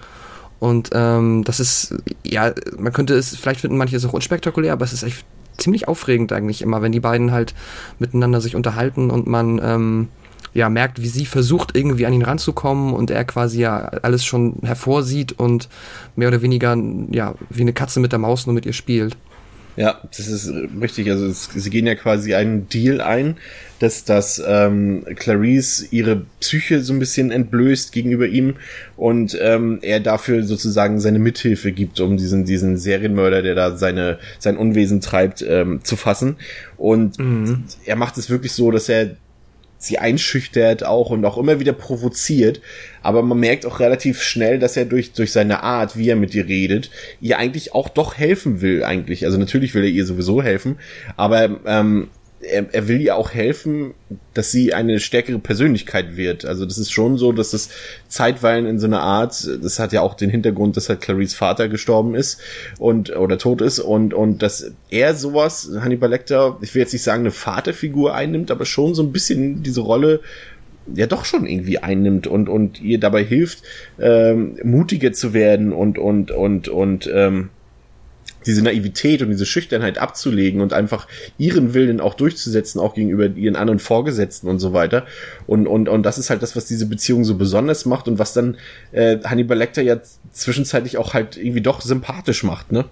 [0.58, 4.86] Und ähm, das ist, ja, man könnte es, vielleicht finden manche es auch unspektakulär, aber
[4.86, 5.22] es ist echt
[5.58, 7.54] ziemlich aufregend eigentlich immer, wenn die beiden halt
[7.98, 10.08] miteinander sich unterhalten und man ähm,
[10.54, 14.56] ja merkt, wie sie versucht, irgendwie an ihn ranzukommen und er quasi ja alles schon
[14.62, 15.68] hervorsieht und
[16.16, 16.76] mehr oder weniger
[17.10, 19.16] ja wie eine Katze mit der Maus nur mit ihr spielt.
[19.76, 21.10] Ja, das ist richtig.
[21.10, 23.38] Also es, sie gehen ja quasi einen Deal ein,
[23.80, 28.54] dass das ähm, Clarice ihre Psyche so ein bisschen entblößt gegenüber ihm
[28.96, 34.18] und ähm, er dafür sozusagen seine Mithilfe gibt, um diesen diesen Serienmörder, der da seine
[34.38, 36.36] sein Unwesen treibt, ähm, zu fassen.
[36.76, 37.64] Und mhm.
[37.84, 39.16] er macht es wirklich so, dass er
[39.86, 42.60] sie einschüchtert auch und auch immer wieder provoziert.
[43.02, 46.34] Aber man merkt auch relativ schnell, dass er durch, durch seine Art, wie er mit
[46.34, 49.26] ihr redet, ihr eigentlich auch doch helfen will, eigentlich.
[49.26, 50.78] Also natürlich will er ihr sowieso helfen,
[51.16, 52.08] aber ähm,
[52.44, 53.94] er, er will ihr auch helfen,
[54.34, 56.44] dass sie eine stärkere Persönlichkeit wird.
[56.44, 57.70] Also das ist schon so, dass das
[58.08, 61.68] zeitweilen in so einer Art, das hat ja auch den Hintergrund, dass halt Clarice Vater
[61.68, 62.40] gestorben ist
[62.78, 67.02] und oder tot ist und und dass er sowas Hannibal Lecter, ich will jetzt nicht
[67.02, 70.20] sagen eine Vaterfigur einnimmt, aber schon so ein bisschen diese Rolle
[70.92, 73.62] ja doch schon irgendwie einnimmt und und ihr dabei hilft
[73.98, 77.50] ähm, mutiger zu werden und und und und ähm,
[78.46, 81.08] diese Naivität und diese Schüchternheit abzulegen und einfach
[81.38, 85.06] ihren Willen auch durchzusetzen, auch gegenüber ihren anderen Vorgesetzten und so weiter.
[85.46, 88.32] Und, und, und das ist halt das, was diese Beziehung so besonders macht und was
[88.32, 88.56] dann
[88.92, 89.98] äh, Hannibal Lecter ja
[90.32, 92.84] zwischenzeitlich auch halt irgendwie doch sympathisch macht, ne?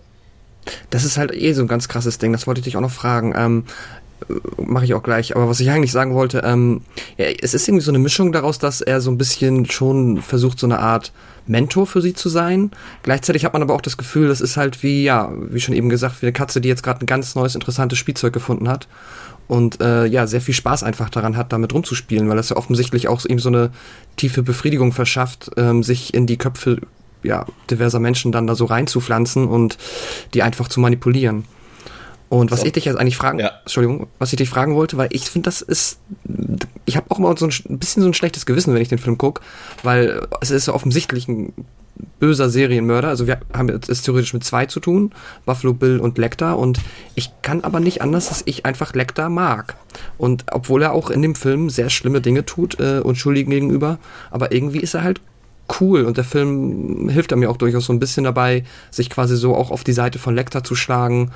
[0.91, 2.93] Das ist halt eh so ein ganz krasses Ding, das wollte ich dich auch noch
[2.93, 3.35] fragen.
[3.37, 3.65] Ähm,
[4.57, 5.35] mache ich auch gleich.
[5.37, 6.83] Aber was ich eigentlich sagen wollte, ähm,
[7.17, 10.59] ja, es ist irgendwie so eine Mischung daraus, dass er so ein bisschen schon versucht,
[10.59, 11.13] so eine Art
[11.47, 12.71] Mentor für sie zu sein.
[13.03, 15.89] Gleichzeitig hat man aber auch das Gefühl, das ist halt wie, ja, wie schon eben
[15.89, 18.87] gesagt, wie eine Katze, die jetzt gerade ein ganz neues, interessantes Spielzeug gefunden hat
[19.49, 23.09] und äh, ja, sehr viel Spaß einfach daran hat, damit rumzuspielen, weil das ja offensichtlich
[23.09, 23.71] auch ihm so eine
[24.17, 26.81] tiefe Befriedigung verschafft, ähm, sich in die Köpfe
[27.23, 29.79] ja, diverser Menschen dann da so reinzupflanzen und
[30.35, 31.45] die einfach zu manipulieren.
[32.33, 32.67] Und was so.
[32.67, 33.51] ich dich jetzt eigentlich fragen, ja.
[33.61, 35.99] Entschuldigung, was ich dich fragen wollte, weil ich finde, das ist,
[36.87, 38.97] ich habe auch immer so ein, ein, bisschen so ein schlechtes Gewissen, wenn ich den
[38.97, 39.43] Film gucke,
[39.83, 41.53] weil es ist ja offensichtlich ein
[42.21, 43.09] böser Serienmörder.
[43.09, 45.13] Also wir haben es theoretisch mit zwei zu tun,
[45.45, 46.57] Buffalo Bill und Lecter.
[46.59, 46.81] Und
[47.17, 49.77] ich kann aber nicht anders, dass ich einfach Lecter mag.
[50.17, 53.99] Und obwohl er auch in dem Film sehr schlimme Dinge tut, äh, Unschuldigen gegenüber,
[54.31, 55.21] aber irgendwie ist er halt
[55.81, 59.37] cool und der Film hilft er mir auch durchaus so ein bisschen dabei, sich quasi
[59.37, 61.31] so auch auf die Seite von Lecter zu schlagen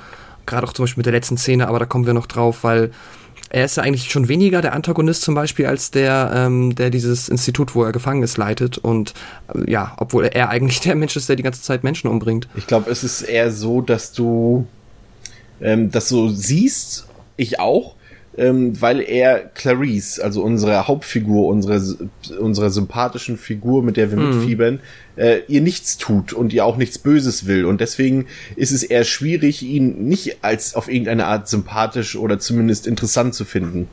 [0.47, 2.91] gerade auch zum Beispiel mit der letzten Szene, aber da kommen wir noch drauf, weil
[3.49, 7.29] er ist ja eigentlich schon weniger der Antagonist zum Beispiel als der, ähm, der dieses
[7.29, 8.77] Institut, wo er gefangen ist, leitet.
[8.77, 9.13] Und
[9.53, 12.47] äh, ja, obwohl er eigentlich der Mensch ist, der die ganze Zeit Menschen umbringt.
[12.55, 14.67] Ich glaube, es ist eher so, dass du
[15.61, 17.07] ähm, das so siehst,
[17.37, 17.95] ich auch,
[18.37, 21.81] ähm, weil er Clarice, also unsere Hauptfigur, unsere,
[22.39, 24.37] unsere sympathischen Figur, mit der wir mhm.
[24.37, 24.79] mitfiebern,
[25.15, 27.65] äh, ihr nichts tut und ihr auch nichts Böses will.
[27.65, 32.85] Und deswegen ist es eher schwierig, ihn nicht als auf irgendeine Art sympathisch oder zumindest
[32.85, 33.87] interessant zu finden.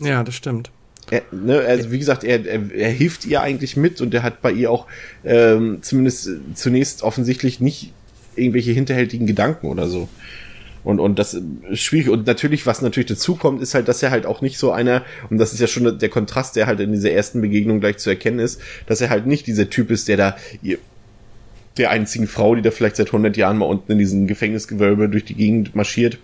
[0.00, 0.70] Ja, das stimmt.
[1.10, 4.42] Er, ne, also wie gesagt, er, er, er hilft ihr eigentlich mit und er hat
[4.42, 4.86] bei ihr auch
[5.24, 7.92] ähm, zumindest zunächst offensichtlich nicht
[8.36, 10.08] irgendwelche hinterhältigen Gedanken oder so.
[10.82, 12.08] Und, und das ist schwierig.
[12.08, 15.02] Und natürlich, was natürlich dazu kommt, ist halt, dass er halt auch nicht so einer,
[15.28, 18.10] und das ist ja schon der Kontrast, der halt in dieser ersten Begegnung gleich zu
[18.10, 20.36] erkennen ist, dass er halt nicht dieser Typ ist, der da
[21.76, 25.24] der einzigen Frau, die da vielleicht seit 100 Jahren mal unten in diesem Gefängnisgewölbe durch
[25.24, 26.18] die Gegend marschiert,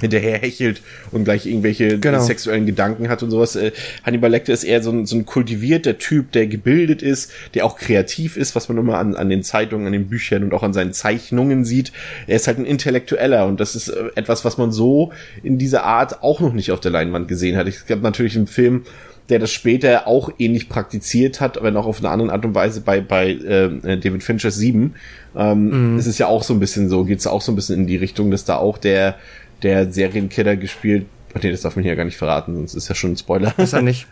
[0.00, 0.82] hinterher hechelt
[1.12, 2.20] und gleich irgendwelche genau.
[2.20, 3.56] sexuellen Gedanken hat und sowas.
[3.56, 3.72] Äh,
[4.04, 7.76] Hannibal Lecter ist eher so ein, so ein kultivierter Typ, der gebildet ist, der auch
[7.76, 10.72] kreativ ist, was man immer an, an den Zeitungen, an den Büchern und auch an
[10.72, 11.92] seinen Zeichnungen sieht.
[12.26, 15.84] Er ist halt ein Intellektueller und das ist äh, etwas, was man so in dieser
[15.84, 17.68] Art auch noch nicht auf der Leinwand gesehen hat.
[17.68, 18.82] Ich glaube natürlich einen Film,
[19.28, 22.80] der das später auch ähnlich praktiziert hat, aber noch auf eine andere Art und Weise
[22.80, 24.94] bei, bei äh, David Finchers 7.
[25.36, 25.98] Ähm, mhm.
[25.98, 27.86] Es ist ja auch so ein bisschen so, geht es auch so ein bisschen in
[27.86, 29.16] die Richtung, dass da auch der
[29.62, 31.06] der Serienkiller gespielt.
[31.34, 33.52] Ach nee, das darf man hier gar nicht verraten, sonst ist ja schon ein Spoiler.
[33.58, 34.06] Ist er nicht.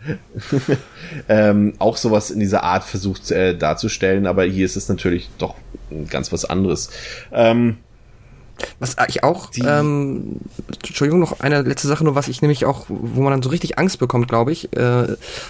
[1.29, 5.55] ähm, auch sowas in dieser Art versucht äh, darzustellen, aber hier ist es natürlich doch
[6.09, 6.91] ganz was anderes.
[7.31, 7.77] Ähm,
[8.79, 10.37] Was ich auch, ähm,
[10.85, 13.77] Entschuldigung, noch eine letzte Sache, nur was ich nämlich auch, wo man dann so richtig
[13.79, 15.07] Angst bekommt, glaube ich, äh,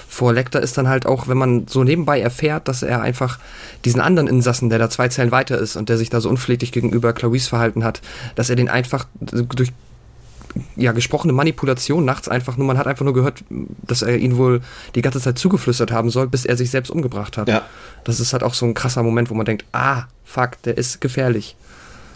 [0.08, 3.38] vor Lecter, ist dann halt auch, wenn man so nebenbei erfährt, dass er einfach
[3.84, 6.72] diesen anderen Insassen, der da zwei Zellen weiter ist und der sich da so unpfleglich
[6.72, 8.02] gegenüber Clarice verhalten hat,
[8.36, 9.72] dass er den einfach durch
[10.76, 14.62] ja, gesprochene Manipulation nachts einfach nur, man hat einfach nur gehört, dass er ihn wohl
[14.96, 17.48] die ganze Zeit zugeflüstert haben soll, bis er sich selbst umgebracht hat.
[17.48, 17.64] Ja.
[18.04, 21.02] Das ist halt auch so ein krasser Moment, wo man denkt, ah, fuck, der ist
[21.02, 21.56] gefährlich.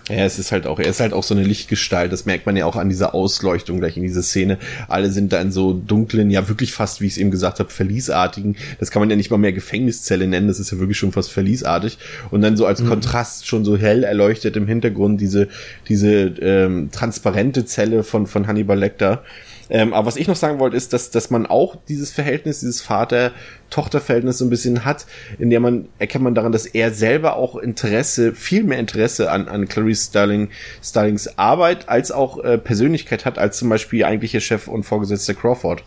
[0.09, 2.11] Ja, es ist halt auch, er ist halt auch so eine Lichtgestalt.
[2.11, 4.57] Das merkt man ja auch an dieser Ausleuchtung gleich in dieser Szene.
[4.87, 7.69] Alle sind da in so dunklen, ja wirklich fast, wie ich es eben gesagt habe,
[7.69, 8.57] verliesartigen.
[8.79, 10.47] Das kann man ja nicht mal mehr Gefängniszelle nennen.
[10.47, 11.97] Das ist ja wirklich schon fast verliesartig.
[12.31, 12.89] Und dann so als mhm.
[12.89, 15.47] Kontrast schon so hell erleuchtet im Hintergrund diese
[15.87, 19.23] diese ähm, transparente Zelle von von Hannibal Lecter.
[19.69, 22.81] Ähm, aber was ich noch sagen wollte, ist, dass, dass man auch dieses Verhältnis, dieses
[22.81, 25.05] Vater-Tochter-Verhältnis so ein bisschen hat,
[25.37, 29.47] in der man, erkennt man daran, dass er selber auch Interesse, viel mehr Interesse an,
[29.47, 30.49] an Clarice Starling,
[30.83, 35.83] Starlings Arbeit als auch äh, Persönlichkeit hat, als zum Beispiel eigentlicher Chef und Vorgesetzter Crawford.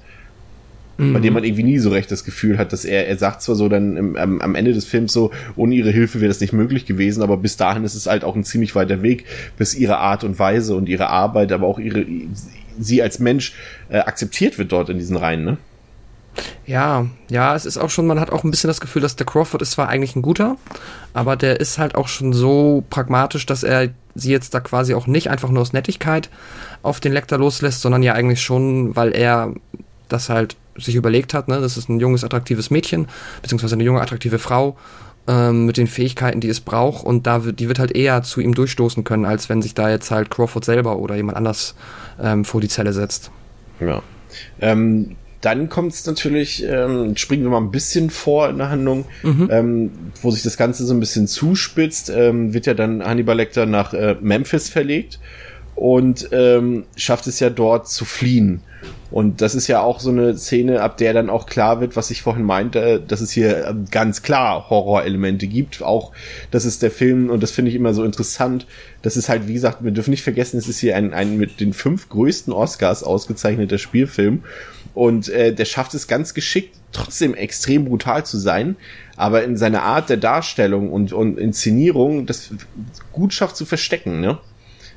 [1.15, 3.57] Bei dem man irgendwie nie so recht das Gefühl hat, dass er, er sagt zwar
[3.57, 6.53] so dann im, am, am Ende des Films so, ohne ihre Hilfe wäre das nicht
[6.53, 9.25] möglich gewesen, aber bis dahin ist es halt auch ein ziemlich weiter Weg,
[9.57, 12.05] bis ihre Art und Weise und ihre Arbeit, aber auch ihre,
[12.79, 13.55] sie als Mensch
[13.89, 15.59] äh, akzeptiert wird dort in diesen Reihen, ne?
[16.65, 19.27] Ja, ja, es ist auch schon, man hat auch ein bisschen das Gefühl, dass der
[19.27, 20.57] Crawford ist zwar eigentlich ein guter,
[21.13, 25.07] aber der ist halt auch schon so pragmatisch, dass er sie jetzt da quasi auch
[25.07, 26.31] nicht einfach nur aus Nettigkeit
[26.83, 29.53] auf den Lektor loslässt, sondern ja eigentlich schon, weil er
[30.09, 33.09] das halt sich überlegt hat, ne, das ist ein junges, attraktives Mädchen,
[33.43, 34.77] beziehungsweise eine junge, attraktive Frau
[35.29, 38.41] ähm, mit den Fähigkeiten, die es braucht und da wird, die wird halt eher zu
[38.41, 41.75] ihm durchstoßen können, als wenn sich da jetzt halt Crawford selber oder jemand anders
[42.21, 43.31] ähm, vor die Zelle setzt.
[43.81, 44.03] Ja.
[44.61, 49.05] Ähm, dann kommt es natürlich, ähm, springen wir mal ein bisschen vor in der Handlung,
[49.23, 49.49] mhm.
[49.51, 49.91] ähm,
[50.23, 53.93] wo sich das Ganze so ein bisschen zuspitzt, ähm, wird ja dann Hannibal Lecter nach
[53.93, 55.19] äh, Memphis verlegt
[55.75, 58.63] und ähm, schafft es ja dort zu fliehen.
[59.11, 62.11] Und das ist ja auch so eine Szene, ab der dann auch klar wird, was
[62.11, 65.83] ich vorhin meinte, dass es hier ähm, ganz klar Horrorelemente gibt.
[65.83, 66.13] Auch,
[66.51, 68.67] das ist der Film, und das finde ich immer so interessant,
[69.03, 71.61] das ist halt, wie gesagt, wir dürfen nicht vergessen, es ist hier ein, ein mit
[71.61, 74.45] den fünf größten Oscars ausgezeichneter Spielfilm.
[74.95, 78.77] Und äh, der schafft es ganz geschickt, trotzdem extrem brutal zu sein,
[79.17, 82.51] aber in seiner Art der Darstellung und, und Inszenierung das
[83.13, 84.39] gut schafft zu verstecken, ne?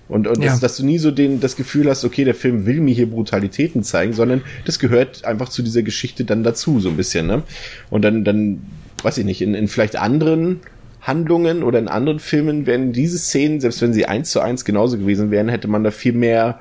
[0.08, 0.52] Und, und ja.
[0.52, 3.10] das, dass du nie so den, das Gefühl hast, okay, der Film will mir hier
[3.10, 7.44] Brutalitäten zeigen, sondern das gehört einfach zu dieser Geschichte dann dazu, so ein bisschen, ne?
[7.89, 8.62] Und dann, dann,
[9.02, 10.60] weiß ich nicht, in, in vielleicht anderen
[11.02, 14.98] Handlungen oder in anderen Filmen wären diese Szenen, selbst wenn sie eins zu eins genauso
[14.98, 16.60] gewesen wären, hätte man da viel mehr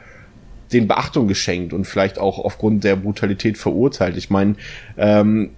[0.72, 4.16] den Beachtung geschenkt und vielleicht auch aufgrund der Brutalität verurteilt.
[4.16, 4.57] Ich meine,
[4.96, 5.50] ähm,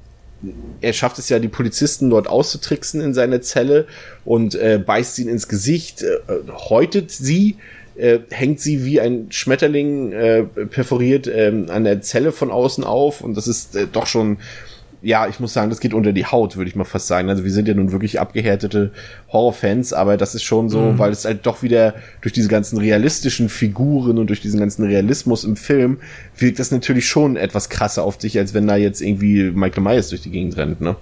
[0.80, 3.86] er schafft es ja, die Polizisten dort auszutricksen in seiner Zelle
[4.24, 6.18] und äh, beißt ihn ins Gesicht, äh,
[6.50, 7.56] häutet sie,
[7.96, 13.22] äh, hängt sie wie ein Schmetterling äh, perforiert äh, an der Zelle von außen auf
[13.22, 14.38] und das ist äh, doch schon
[15.06, 17.30] ja, ich muss sagen, das geht unter die Haut, würde ich mal fast sagen.
[17.30, 18.90] Also wir sind ja nun wirklich abgehärtete
[19.32, 20.98] Horrorfans, aber das ist schon so, mhm.
[20.98, 25.44] weil es halt doch wieder durch diese ganzen realistischen Figuren und durch diesen ganzen Realismus
[25.44, 25.98] im Film
[26.36, 30.08] wirkt das natürlich schon etwas krasser auf dich, als wenn da jetzt irgendwie Michael Myers
[30.08, 30.96] durch die Gegend rennt, ne?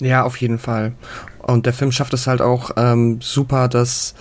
[0.00, 0.92] Ja, auf jeden Fall.
[1.38, 4.14] Und der Film schafft es halt auch ähm, super, dass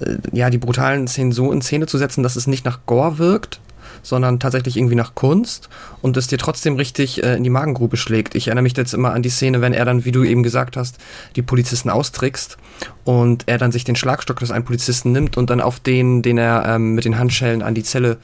[0.00, 3.18] äh, ja die brutalen Szenen so in Szene zu setzen, dass es nicht nach Gore
[3.18, 3.60] wirkt,
[4.06, 5.68] sondern tatsächlich irgendwie nach Kunst
[6.00, 8.34] und es dir trotzdem richtig äh, in die Magengrube schlägt.
[8.34, 10.76] Ich erinnere mich jetzt immer an die Szene, wenn er dann, wie du eben gesagt
[10.76, 10.98] hast,
[11.34, 12.56] die Polizisten austrickst
[13.04, 16.38] und er dann sich den Schlagstock des einen Polizisten nimmt und dann auf den, den
[16.38, 18.18] er ähm, mit den Handschellen an die Zelle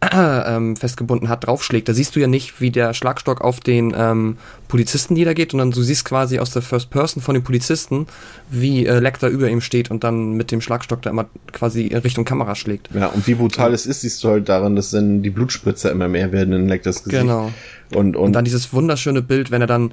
[0.00, 0.06] äh,
[0.56, 1.88] ähm, festgebunden hat, draufschlägt.
[1.88, 5.82] Da siehst du ja nicht, wie der Schlagstock auf den ähm, Polizisten niedergeht, sondern du
[5.82, 8.06] siehst quasi aus der First Person von den Polizisten,
[8.48, 11.98] wie äh, Lecter über ihm steht und dann mit dem Schlagstock da immer quasi in
[11.98, 12.88] Richtung Kamera schlägt.
[12.94, 16.06] Ja, und wie brutal es ist, siehst du halt daran, dass dann die Blutspritzer immer
[16.06, 17.22] mehr werden in Lecters Gesicht.
[17.22, 17.50] Genau.
[17.92, 19.90] Und, und, und dann dieses wunderschöne Bild, wenn er dann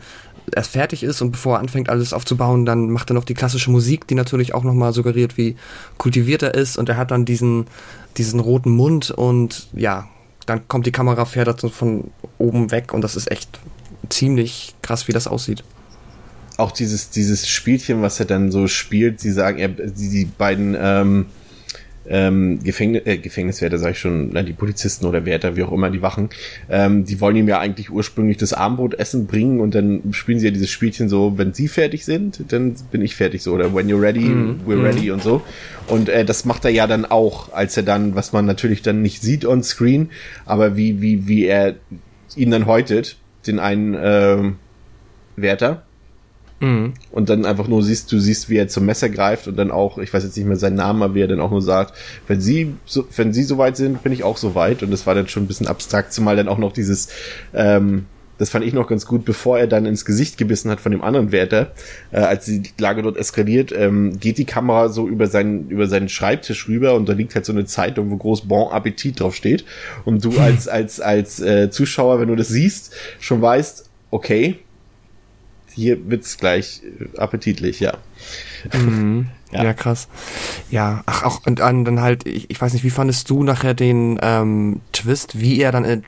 [0.55, 3.71] erst fertig ist und bevor er anfängt, alles aufzubauen, dann macht er noch die klassische
[3.71, 5.55] Musik, die natürlich auch nochmal suggeriert, wie
[5.97, 7.65] kultiviert er ist und er hat dann diesen,
[8.17, 10.07] diesen roten Mund und ja,
[10.45, 13.60] dann kommt die Kamera, fährt so von oben weg und das ist echt
[14.10, 15.63] ziemlich krass, wie das aussieht.
[16.55, 20.75] Auch dieses, dieses Spielchen, was er dann so spielt, sie sagen, er, die, die beiden
[20.79, 21.25] ähm,
[22.10, 26.02] ähm, Gefängnis, äh, Gefängniswärter, sag ich schon, die Polizisten oder Wärter, wie auch immer, die
[26.02, 26.30] Wachen,
[26.70, 30.52] ähm, die wollen ihm ja eigentlich ursprünglich das Armbrotessen bringen und dann spielen sie ja
[30.52, 34.02] dieses Spielchen so, wenn sie fertig sind, dann bin ich fertig so oder when you're
[34.02, 34.62] ready, mhm.
[34.67, 35.13] we're ready mhm.
[35.13, 35.41] und so.
[35.88, 39.02] Und äh, das macht er ja dann auch, als er dann, was man natürlich dann
[39.02, 40.10] nicht sieht on screen,
[40.46, 41.76] aber wie, wie, wie er
[42.36, 44.52] ihn dann häutet, den einen äh,
[45.36, 45.87] Wärter
[46.60, 46.93] Mhm.
[47.12, 49.98] Und dann einfach nur siehst, du siehst, wie er zum Messer greift und dann auch,
[49.98, 51.93] ich weiß jetzt nicht mehr seinen Namen, aber wie er dann auch nur sagt,
[52.28, 54.84] wenn sie so, wenn sie so weit sind, bin ich auch so weit.
[54.84, 57.10] Und das war dann schon ein bisschen abstrakt, zumal dann auch noch dieses,
[57.54, 58.06] ähm,
[58.38, 61.02] das fand ich noch ganz gut, bevor er dann ins Gesicht gebissen hat von dem
[61.02, 61.72] anderen Wärter,
[62.12, 66.10] äh, als die Lage dort eskaliert, ähm, geht die Kamera so über seinen, über seinen
[66.10, 69.65] Schreibtisch rüber und da liegt halt so eine Zeitung, wo groß Bon Appetit drauf steht.
[70.06, 74.60] Und du als, als, als äh, Zuschauer, wenn du das siehst, schon weißt, okay,
[75.77, 77.97] hier wird's gleich äh, appetitlich, ja.
[78.73, 79.29] Mhm.
[79.49, 79.63] Ja.
[79.63, 79.73] ja.
[79.73, 80.09] krass.
[80.69, 84.19] Ja, ach, auch und dann halt, ich, ich weiß nicht, wie fandest du nachher den
[84.21, 86.03] ähm, Twist, wie er dann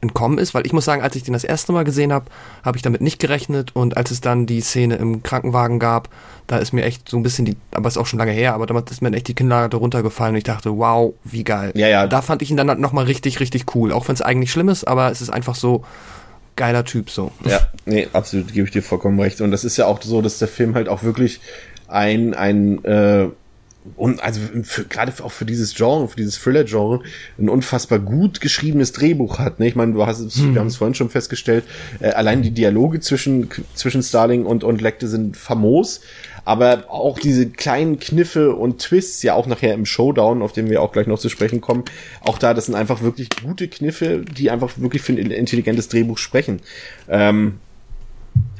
[0.00, 2.26] entkommen ist, weil ich muss sagen, als ich den das erste Mal gesehen habe,
[2.62, 6.08] habe ich damit nicht gerechnet und als es dann die Szene im Krankenwagen gab,
[6.46, 8.66] da ist mir echt so ein bisschen die, aber ist auch schon lange her, aber
[8.66, 11.72] damals ist mir echt die Kinnlade runtergefallen und ich dachte, wow, wie geil.
[11.74, 12.06] Ja, ja.
[12.06, 14.68] Da fand ich ihn dann halt nochmal richtig, richtig cool, auch wenn es eigentlich schlimm
[14.68, 15.84] ist, aber es ist einfach so,
[16.56, 17.32] geiler Typ so.
[17.44, 19.40] Ja, nee, absolut, gebe ich dir vollkommen recht.
[19.40, 21.40] Und das ist ja auch so, dass der Film halt auch wirklich
[21.88, 23.28] ein, ein äh,
[23.96, 27.02] und also für, gerade auch für dieses Genre, für dieses Thriller-Genre,
[27.38, 29.60] ein unfassbar gut geschriebenes Drehbuch hat.
[29.60, 29.68] Ne?
[29.68, 30.54] Ich meine, du hast es, hm.
[30.54, 31.64] wir haben es vorhin schon festgestellt,
[32.00, 36.00] äh, allein die Dialoge zwischen, zwischen Starling und, und Lecter sind famos,
[36.46, 40.82] aber auch diese kleinen Kniffe und Twists, ja auch nachher im Showdown, auf den wir
[40.82, 41.84] auch gleich noch zu sprechen kommen,
[42.20, 46.18] auch da, das sind einfach wirklich gute Kniffe, die einfach wirklich für ein intelligentes Drehbuch
[46.18, 46.60] sprechen.
[47.08, 47.60] Ähm,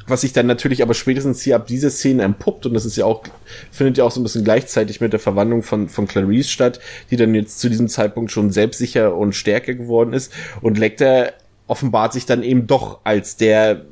[0.06, 3.04] was sich dann natürlich aber spätestens hier ab dieser Szene empuppt, und das ist ja
[3.04, 3.22] auch,
[3.70, 7.16] findet ja auch so ein bisschen gleichzeitig mit der Verwandlung von, von Clarice statt, die
[7.16, 10.32] dann jetzt zu diesem Zeitpunkt schon selbstsicher und stärker geworden ist.
[10.60, 11.32] Und Lecter
[11.66, 13.82] offenbart sich dann eben doch als der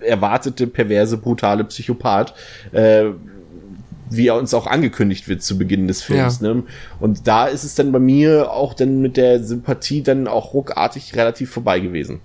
[0.00, 2.34] erwartete, perverse, brutale Psychopath,
[2.72, 3.06] äh,
[4.10, 6.40] wie er uns auch angekündigt wird zu Beginn des Films.
[6.40, 6.54] Ja.
[6.54, 6.64] Ne?
[7.00, 11.16] Und da ist es dann bei mir auch dann mit der Sympathie dann auch ruckartig
[11.16, 12.20] relativ vorbei gewesen.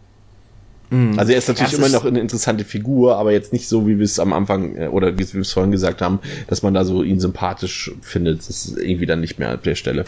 [0.90, 1.18] Mhm.
[1.18, 3.98] Also er ist natürlich ja, immer noch eine interessante Figur, aber jetzt nicht so, wie
[3.98, 6.84] wir es am Anfang äh, oder wie wir es vorhin gesagt haben, dass man da
[6.86, 8.40] so ihn sympathisch findet.
[8.40, 10.06] Das ist irgendwie dann nicht mehr an der Stelle.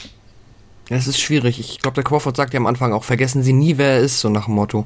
[0.89, 1.59] Es ist schwierig.
[1.59, 4.19] Ich glaube, der Crawford sagt ja am Anfang auch, vergessen Sie nie, wer er ist,
[4.19, 4.85] so nach dem Motto.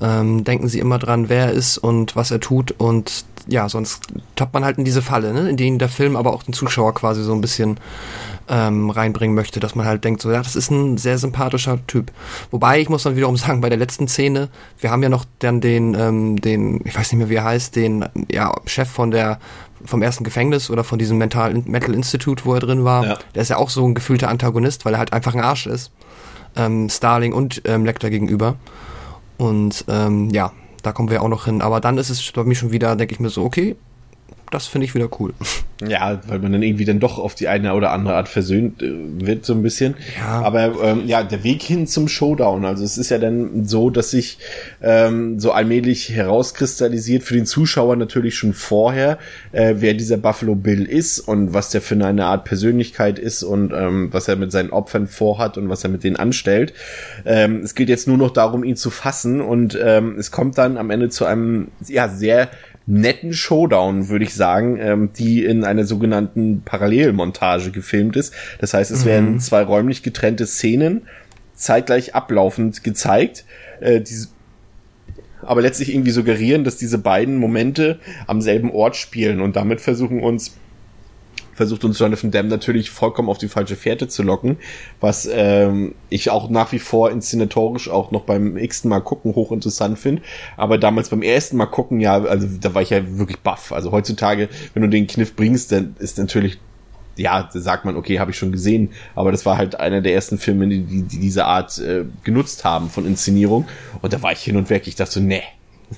[0.00, 4.08] Ähm, denken Sie immer dran, wer er ist und was er tut und ja, sonst
[4.36, 5.48] tappt man halt in diese Falle, ne?
[5.48, 7.80] in denen der Film aber auch den Zuschauer quasi so ein bisschen
[8.48, 12.12] ähm, reinbringen möchte, dass man halt denkt, so ja, das ist ein sehr sympathischer Typ.
[12.50, 14.48] Wobei ich muss dann wiederum sagen, bei der letzten Szene,
[14.78, 17.74] wir haben ja noch dann den, ähm, den, ich weiß nicht mehr wie er heißt,
[17.74, 19.38] den ja, Chef von der
[19.84, 23.06] vom ersten Gefängnis oder von diesem Mental Metal Institute, wo er drin war.
[23.06, 23.18] Ja.
[23.34, 25.92] Der ist ja auch so ein gefühlter Antagonist, weil er halt einfach ein Arsch ist.
[26.56, 28.56] Ähm, Starling und ähm, Lecter gegenüber.
[29.36, 31.62] Und ähm, ja, da kommen wir auch noch hin.
[31.62, 33.76] Aber dann ist es bei mir schon wieder, denke ich mir so, okay,
[34.50, 35.34] das finde ich wieder cool.
[35.86, 38.92] Ja, weil man dann irgendwie dann doch auf die eine oder andere Art versöhnt äh,
[39.24, 39.94] wird, so ein bisschen.
[40.18, 40.42] Ja.
[40.42, 44.10] Aber ähm, ja, der Weg hin zum Showdown, also es ist ja dann so, dass
[44.10, 44.38] sich
[44.82, 49.18] ähm, so allmählich herauskristallisiert für den Zuschauer natürlich schon vorher,
[49.52, 53.72] äh, wer dieser Buffalo Bill ist und was der für eine Art Persönlichkeit ist und
[53.72, 56.72] ähm, was er mit seinen Opfern vorhat und was er mit denen anstellt.
[57.24, 60.76] Ähm, es geht jetzt nur noch darum, ihn zu fassen und ähm, es kommt dann
[60.76, 62.50] am Ende zu einem ja sehr
[62.88, 68.32] netten Showdown, würde ich sagen, ähm, die in einer sogenannten Parallelmontage gefilmt ist.
[68.60, 69.08] Das heißt, es mhm.
[69.08, 71.02] werden zwei räumlich getrennte Szenen
[71.54, 73.44] zeitgleich ablaufend gezeigt,
[73.80, 74.14] äh, die
[75.42, 80.22] aber letztlich irgendwie suggerieren, dass diese beiden Momente am selben Ort spielen und damit versuchen
[80.22, 80.56] uns
[81.58, 84.58] versucht uns Jonathan Demme natürlich vollkommen auf die falsche Fährte zu locken,
[85.00, 89.98] was ähm, ich auch nach wie vor inszenatorisch auch noch beim x-ten Mal gucken hochinteressant
[89.98, 90.22] finde.
[90.56, 93.72] Aber damals beim ersten Mal gucken, ja, also da war ich ja wirklich baff.
[93.72, 96.58] Also heutzutage, wenn du den Kniff bringst, dann ist natürlich
[97.16, 100.14] ja, da sagt man, okay, habe ich schon gesehen, aber das war halt einer der
[100.14, 103.66] ersten Filme, die, die, die diese Art äh, genutzt haben von Inszenierung.
[104.00, 105.42] Und da war ich hin und weg, ich dachte so, nee.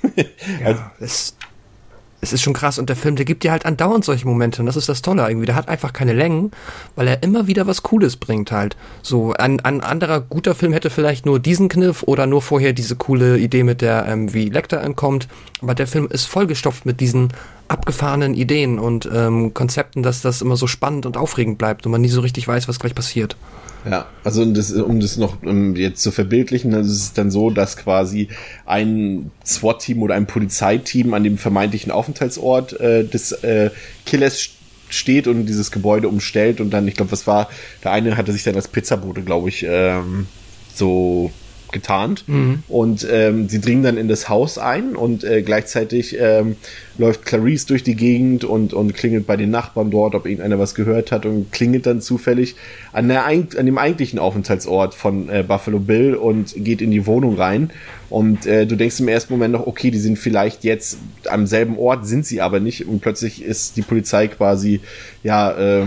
[0.17, 0.25] ja,
[0.65, 1.37] also, es,
[2.21, 4.67] es ist schon krass und der Film, der gibt dir halt andauernd solche Momente und
[4.67, 5.47] das ist das Tolle irgendwie.
[5.47, 6.51] Der hat einfach keine Längen,
[6.97, 8.77] weil er immer wieder was Cooles bringt halt.
[9.03, 12.97] So, ein, ein anderer guter Film hätte vielleicht nur diesen Kniff oder nur vorher diese
[12.97, 15.29] coole Idee mit der, ähm, wie Lecter entkommt.
[15.63, 17.29] Aber der Film ist vollgestopft mit diesen
[17.69, 22.01] abgefahrenen Ideen und ähm, Konzepten, dass das immer so spannend und aufregend bleibt und man
[22.01, 23.37] nie so richtig weiß, was gleich passiert.
[23.89, 27.31] Ja, also um das, um das noch um jetzt zu verbildlichen, also es ist dann
[27.31, 28.29] so, dass quasi
[28.67, 33.71] ein SWAT-Team oder ein Polizeiteam an dem vermeintlichen Aufenthaltsort äh, des äh,
[34.05, 34.51] Killers
[34.91, 37.49] steht und dieses Gebäude umstellt und dann, ich glaube, was war,
[37.83, 40.27] der eine hatte sich dann als Pizzabote, glaube ich, ähm,
[40.75, 41.31] so
[41.73, 42.25] getarnt.
[42.27, 42.63] Mhm.
[42.69, 46.57] Und ähm, sie dringen dann in das Haus ein und äh, gleichzeitig ähm,
[46.99, 50.75] läuft Clarice durch die Gegend und, und klingelt bei den Nachbarn dort, ob irgendeiner was
[50.75, 52.57] gehört hat und klingelt dann zufällig
[52.93, 57.37] an, der, an dem eigentlichen Aufenthaltsort von äh, Buffalo Bill und geht in die Wohnung
[57.37, 57.71] rein.
[58.11, 60.99] Und äh, du denkst im ersten Moment noch, okay, die sind vielleicht jetzt
[61.29, 62.87] am selben Ort, sind sie aber nicht.
[62.87, 64.81] Und plötzlich ist die Polizei quasi,
[65.23, 65.87] ja, äh,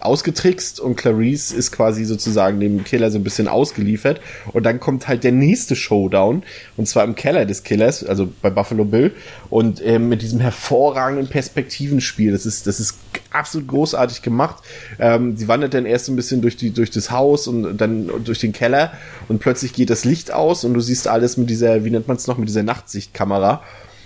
[0.00, 4.20] ausgetrickst und Clarice ist quasi sozusagen dem Killer so ein bisschen ausgeliefert
[4.52, 6.42] und dann kommt halt der nächste Showdown
[6.76, 9.12] und zwar im Keller des Killers, also bei Buffalo Bill
[9.50, 12.98] und äh, mit diesem hervorragenden Perspektivenspiel, das ist das ist
[13.30, 14.62] absolut großartig gemacht.
[14.98, 18.38] Ähm, sie wandert dann erst ein bisschen durch die durch das Haus und dann durch
[18.38, 18.92] den Keller
[19.28, 22.16] und plötzlich geht das Licht aus und du siehst alles mit dieser, wie nennt man
[22.16, 23.62] es noch, mit dieser Nachtsichtkamera.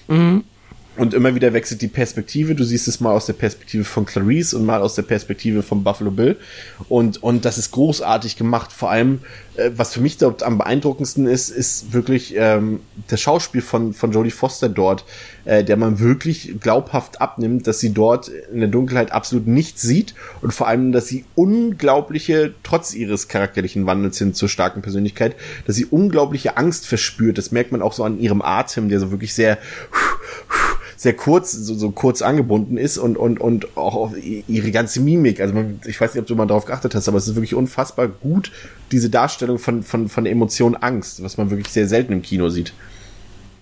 [0.09, 0.45] Mhm.
[0.95, 2.55] Und immer wieder wechselt die Perspektive.
[2.55, 5.82] Du siehst es mal aus der Perspektive von Clarice und mal aus der Perspektive von
[5.82, 6.36] Buffalo Bill.
[6.90, 8.70] Und, und das ist großartig gemacht.
[8.72, 9.20] Vor allem,
[9.57, 14.12] äh, was für mich dort am beeindruckendsten ist, ist wirklich ähm, das Schauspiel von, von
[14.12, 15.07] Jodie Foster dort,
[15.47, 20.14] äh, der man wirklich glaubhaft abnimmt, dass sie dort in der Dunkelheit absolut nichts sieht
[20.43, 25.36] und vor allem, dass sie unglaubliche, trotz ihres charakterlichen Wandels hin zur starken Persönlichkeit,
[25.66, 27.38] dass sie unglaubliche Angst verspürt.
[27.38, 29.57] Das merkt man auch so an ihrem Atem, der so wirklich sehr
[31.03, 35.40] sehr kurz, so, so kurz angebunden ist und, und, und auch auf ihre ganze Mimik.
[35.40, 37.57] Also man, ich weiß nicht, ob du mal darauf geachtet hast, aber es ist wirklich
[37.57, 38.53] unfassbar gut,
[38.92, 42.72] diese Darstellung von, von, von Emotion Angst, was man wirklich sehr selten im Kino sieht.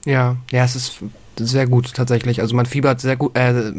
[0.05, 0.99] Ja, ja, es ist
[1.39, 2.43] sehr gut tatsächlich.
[2.43, 3.73] Also man fiebert sehr gut, äh,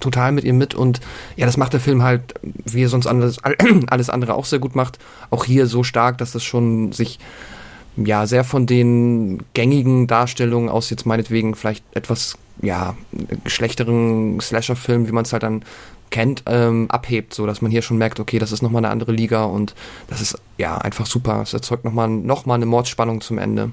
[0.00, 1.00] total mit ihr mit und
[1.36, 3.38] ja, das macht der Film halt, wie er sonst alles,
[3.86, 4.98] alles andere auch sehr gut macht.
[5.30, 7.20] Auch hier so stark, dass das schon sich
[7.96, 12.96] ja sehr von den gängigen Darstellungen aus jetzt meinetwegen vielleicht etwas ja,
[13.46, 15.64] schlechteren Slasher-Film, wie man es halt dann
[16.10, 19.10] kennt, ähm, abhebt, so dass man hier schon merkt, okay, das ist nochmal eine andere
[19.10, 19.74] Liga und
[20.06, 21.40] das ist ja einfach super.
[21.42, 23.72] Es erzeugt nochmal noch mal eine Mordspannung zum Ende.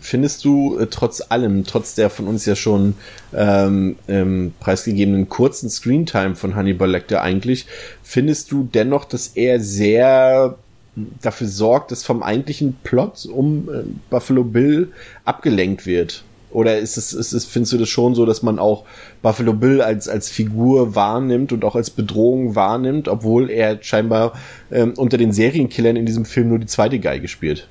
[0.00, 2.94] Findest du äh, trotz allem, trotz der von uns ja schon
[3.32, 7.66] ähm, ähm, preisgegebenen kurzen Screentime von Hannibal Lecter eigentlich,
[8.02, 10.58] findest du dennoch, dass er sehr
[10.94, 14.92] dafür sorgt, dass vom eigentlichen Plot um äh, Buffalo Bill
[15.24, 16.24] abgelenkt wird?
[16.50, 18.84] Oder ist es, ist es, findest du das schon so, dass man auch
[19.22, 24.34] Buffalo Bill als, als Figur wahrnimmt und auch als Bedrohung wahrnimmt, obwohl er scheinbar
[24.70, 27.68] ähm, unter den Serienkillern in diesem Film nur die zweite Geige spielt?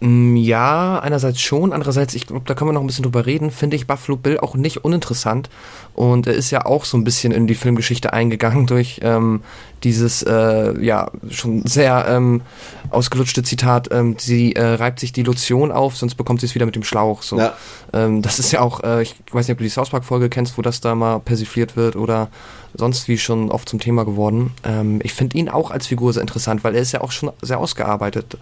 [0.00, 3.50] Mm, ja, einerseits schon, andererseits, ich glaube, da können wir noch ein bisschen drüber reden,
[3.50, 5.48] finde ich Buffalo Bill auch nicht uninteressant.
[5.96, 9.40] Und er ist ja auch so ein bisschen in die Filmgeschichte eingegangen durch ähm,
[9.82, 12.42] dieses, äh, ja, schon sehr ähm,
[12.90, 16.66] ausgelutschte Zitat, ähm, sie äh, reibt sich die Lotion auf, sonst bekommt sie es wieder
[16.66, 17.22] mit dem Schlauch.
[17.22, 17.38] So.
[17.38, 17.54] Ja.
[17.94, 20.58] Ähm, das ist ja auch, äh, ich weiß nicht, ob du die South Park-Folge kennst,
[20.58, 22.28] wo das da mal persifliert wird oder
[22.74, 24.52] sonst wie schon oft zum Thema geworden.
[24.64, 27.32] Ähm, ich finde ihn auch als Figur sehr interessant, weil er ist ja auch schon
[27.40, 28.36] sehr ausgearbeitet.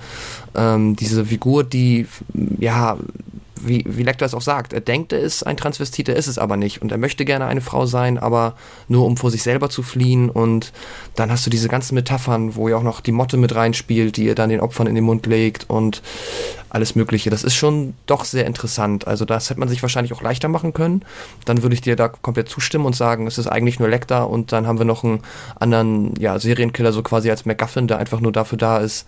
[0.57, 2.09] Ähm, diese Figur, die
[2.59, 2.97] ja
[3.61, 6.39] wie, wie Lecter es auch sagt, er denkt, er ist ein Transvestit, er ist es
[6.39, 6.83] aber nicht.
[6.83, 8.55] Und er möchte gerne eine Frau sein, aber
[8.89, 10.29] nur um vor sich selber zu fliehen.
[10.29, 10.73] Und
[11.15, 14.29] dann hast du diese ganzen Metaphern, wo ja auch noch die Motte mit reinspielt, die
[14.29, 16.03] er dann den Opfern in den Mund legt und
[16.69, 17.31] alles Mögliche.
[17.31, 19.07] Das ist schon doch sehr interessant.
[19.07, 21.05] Also das hätte man sich wahrscheinlich auch leichter machen können.
[21.45, 24.51] Dann würde ich dir da komplett zustimmen und sagen, es ist eigentlich nur Lecter und
[24.51, 25.21] dann haben wir noch einen
[25.55, 29.07] anderen ja, Serienkiller so quasi als MacGuffin, der einfach nur dafür da ist,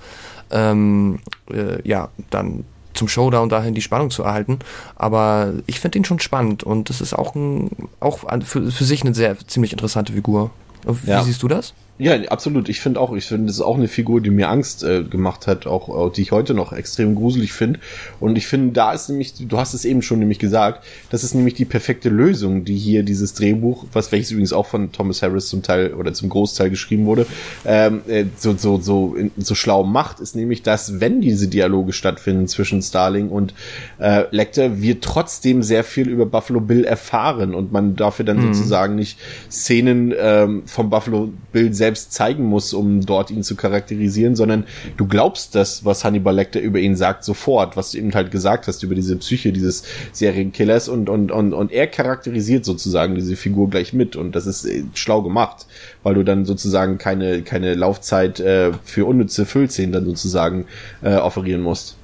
[0.50, 1.18] ähm,
[1.50, 2.64] äh, ja, dann
[2.96, 4.58] zum Showdown dahin die Spannung zu erhalten.
[4.96, 7.70] Aber ich finde ihn schon spannend und es ist auch, ein,
[8.00, 10.50] auch für, für sich eine sehr ziemlich interessante Figur.
[10.84, 11.22] Wie ja.
[11.22, 11.74] siehst du das?
[11.98, 12.68] Ja, absolut.
[12.68, 15.46] Ich finde auch, ich finde, das ist auch eine Figur, die mir Angst äh, gemacht
[15.46, 17.80] hat, auch, auch die ich heute noch extrem gruselig finde.
[18.20, 21.34] Und ich finde, da ist nämlich, du hast es eben schon nämlich gesagt, das ist
[21.34, 25.48] nämlich die perfekte Lösung, die hier dieses Drehbuch, was welches übrigens auch von Thomas Harris
[25.48, 27.26] zum Teil oder zum Großteil geschrieben wurde,
[27.64, 32.46] ähm, äh, so so so so schlau macht, ist nämlich, dass wenn diese Dialoge stattfinden
[32.46, 33.54] zwischen Starling und
[33.98, 38.52] äh, Lecter, wir trotzdem sehr viel über Buffalo Bill erfahren und man dafür dann mhm.
[38.52, 39.18] sozusagen nicht
[39.50, 44.64] Szenen ähm, vom Buffalo Bill selbst selbst zeigen muss, um dort ihn zu charakterisieren, sondern
[44.96, 48.66] du glaubst das, was Hannibal Lecter über ihn sagt, sofort, was du eben halt gesagt
[48.66, 53.70] hast über diese Psyche dieses Serienkillers und, und, und, und er charakterisiert sozusagen diese Figur
[53.70, 55.66] gleich mit und das ist äh, schlau gemacht,
[56.02, 60.66] weil du dann sozusagen keine, keine Laufzeit äh, für unnütze Füllszenen dann sozusagen
[61.02, 61.96] äh, offerieren musst.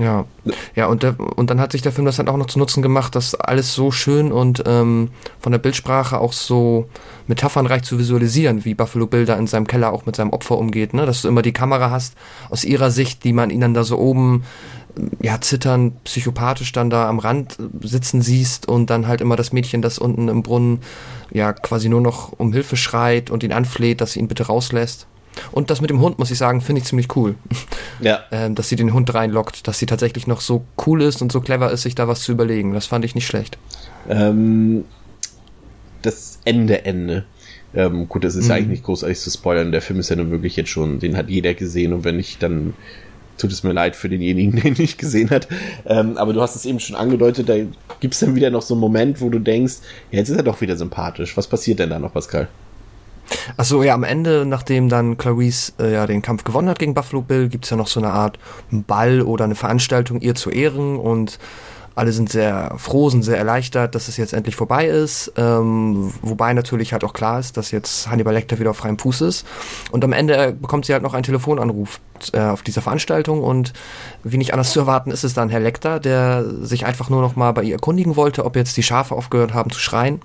[0.00, 0.24] Ja,
[0.74, 2.82] ja und, der, und dann hat sich der Film das dann auch noch zu Nutzen
[2.82, 6.88] gemacht, das alles so schön und ähm, von der Bildsprache auch so
[7.26, 10.94] metaphernreich zu visualisieren, wie Buffalo Bill da in seinem Keller auch mit seinem Opfer umgeht,
[10.94, 11.04] ne?
[11.04, 12.14] dass du immer die Kamera hast
[12.48, 14.44] aus ihrer Sicht, die man ihn dann da so oben
[15.20, 19.82] ja, zittern, psychopathisch dann da am Rand sitzen siehst und dann halt immer das Mädchen,
[19.82, 20.80] das unten im Brunnen
[21.30, 25.06] ja quasi nur noch um Hilfe schreit und ihn anfleht, dass sie ihn bitte rauslässt.
[25.52, 27.34] Und das mit dem Hund, muss ich sagen, finde ich ziemlich cool.
[28.02, 28.20] Ja.
[28.30, 31.42] ähm, dass sie den Hund reinlockt, dass sie tatsächlich noch so cool ist und so
[31.42, 32.72] clever ist, sich da was zu überlegen.
[32.72, 33.58] Das fand ich nicht schlecht.
[34.08, 34.86] Ähm,
[36.00, 37.24] das Ende, Ende.
[37.74, 39.70] Ähm, gut, das ist ja eigentlich nicht großartig zu spoilern.
[39.70, 42.42] Der Film ist ja nun wirklich jetzt schon, den hat jeder gesehen und wenn nicht,
[42.42, 42.72] dann
[43.38, 45.48] tut es mir leid für denjenigen, den nicht gesehen hat.
[45.86, 47.56] Ähm, aber du hast es eben schon angedeutet, da
[48.00, 49.74] gibt es dann wieder noch so einen Moment, wo du denkst,
[50.10, 51.36] ja, jetzt ist er doch wieder sympathisch.
[51.36, 52.48] Was passiert denn da noch, Pascal?
[53.56, 57.22] Achso, ja, am Ende, nachdem dann Clarice äh, ja den Kampf gewonnen hat gegen Buffalo
[57.22, 58.38] Bill, gibt's ja noch so eine Art
[58.70, 61.38] Ball oder eine Veranstaltung ihr zu Ehren und
[61.94, 65.32] alle sind sehr froh, sind sehr erleichtert, dass es jetzt endlich vorbei ist.
[65.36, 69.20] Ähm, wobei natürlich halt auch klar ist, dass jetzt Hannibal Lecter wieder auf freiem Fuß
[69.22, 69.46] ist.
[69.90, 72.00] Und am Ende äh, bekommt sie halt noch einen Telefonanruf
[72.32, 73.72] äh, auf dieser Veranstaltung und
[74.22, 77.36] wie nicht anders zu erwarten ist es dann Herr Lecter, der sich einfach nur noch
[77.36, 80.20] mal bei ihr erkundigen wollte, ob jetzt die Schafe aufgehört haben zu schreien.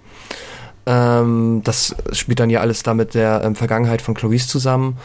[0.88, 4.98] Ähm, das spielt dann ja alles da mit der ähm, Vergangenheit von Clarice zusammen.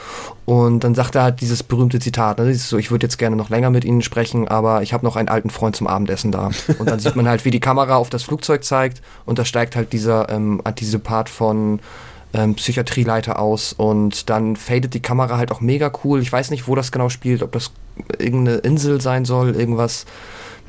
[0.45, 3.49] Und dann sagt er halt dieses berühmte Zitat, ne, so, ich würde jetzt gerne noch
[3.49, 6.51] länger mit Ihnen sprechen, aber ich habe noch einen alten Freund zum Abendessen da.
[6.79, 9.77] Und dann sieht man halt, wie die Kamera auf das Flugzeug zeigt und da steigt
[9.77, 10.63] halt dieser ähm,
[11.03, 11.81] Part von
[12.33, 16.21] ähm, Psychiatrieleiter aus und dann fadet die Kamera halt auch mega cool.
[16.21, 17.73] Ich weiß nicht, wo das genau spielt, ob das
[18.19, 20.07] irgendeine Insel sein soll, irgendwas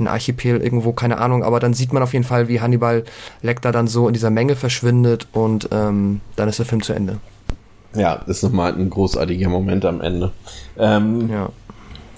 [0.01, 3.03] ein Archipel irgendwo, keine Ahnung, aber dann sieht man auf jeden Fall, wie Hannibal
[3.41, 7.17] Lecter dann so in dieser Menge verschwindet und ähm, dann ist der Film zu Ende.
[7.95, 10.31] Ja, das ist nochmal ein großartiger Moment am Ende.
[10.77, 11.49] Ähm, Ja.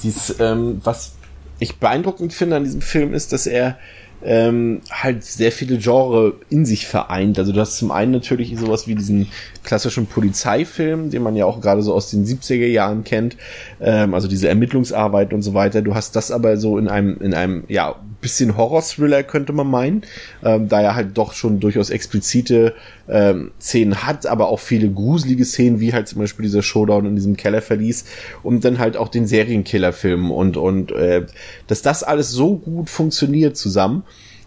[0.01, 1.13] dies, ähm, was
[1.59, 3.77] ich beeindruckend finde an diesem Film ist, dass er
[4.25, 7.37] ähm, halt sehr viele Genre in sich vereint.
[7.37, 9.27] Also du hast zum einen natürlich sowas wie diesen
[9.63, 13.35] klassischen Polizeifilm, den man ja auch gerade so aus den 70er Jahren kennt,
[13.81, 15.81] ähm, also diese Ermittlungsarbeit und so weiter.
[15.81, 20.01] Du hast das aber so in einem, in einem, ja, bisschen Horror-Thriller könnte man meinen,
[20.43, 22.73] ähm, da er halt doch schon durchaus explizite
[23.07, 27.15] ähm, Szenen hat, aber auch viele gruselige Szenen, wie halt zum Beispiel dieser Showdown in
[27.15, 28.05] diesem Kellerverlies
[28.41, 31.27] und dann halt auch den Serienkiller-Film und und äh,
[31.67, 34.03] dass das alles so gut funktioniert zusammen,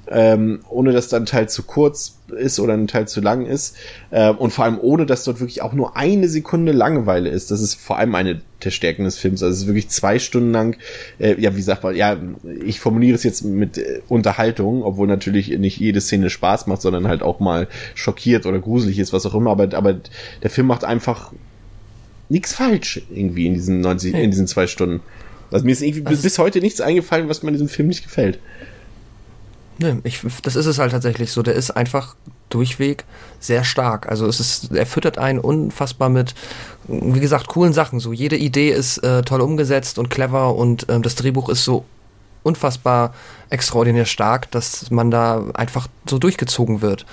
[0.09, 3.77] ähm, ohne dass dann ein Teil zu kurz ist oder ein Teil zu lang ist
[4.13, 7.51] ähm, und vor allem ohne, dass dort wirklich auch nur eine Sekunde Langeweile ist.
[7.51, 9.43] Das ist vor allem eine der Stärken des Films.
[9.43, 10.77] Also es ist wirklich zwei Stunden lang,
[11.19, 12.17] äh, ja, wie sagt man, ja,
[12.65, 17.09] ich formuliere es jetzt mit äh, Unterhaltung, obwohl natürlich nicht jede Szene Spaß macht, sondern
[17.09, 19.51] halt auch mal schockiert oder gruselig ist, was auch immer.
[19.51, 19.97] Aber, aber
[20.43, 21.33] der Film macht einfach
[22.29, 25.01] nichts falsch irgendwie in diesen 90, in diesen zwei Stunden.
[25.53, 28.03] Also mir ist irgendwie bis, bis heute nichts eingefallen, was mir in diesem Film nicht
[28.03, 28.39] gefällt.
[29.79, 31.43] Ne, ich, das ist es halt tatsächlich so.
[31.43, 32.17] Der ist einfach
[32.49, 33.05] durchweg
[33.41, 34.09] sehr stark.
[34.09, 36.35] Also es ist, er füttert einen unfassbar mit,
[36.87, 38.01] wie gesagt, coolen Sachen.
[38.01, 41.85] So jede Idee ist äh, toll umgesetzt und clever und ähm, das Drehbuch ist so
[42.47, 43.13] unfassbar
[43.51, 47.05] extraordinär stark, dass man da einfach so durchgezogen wird.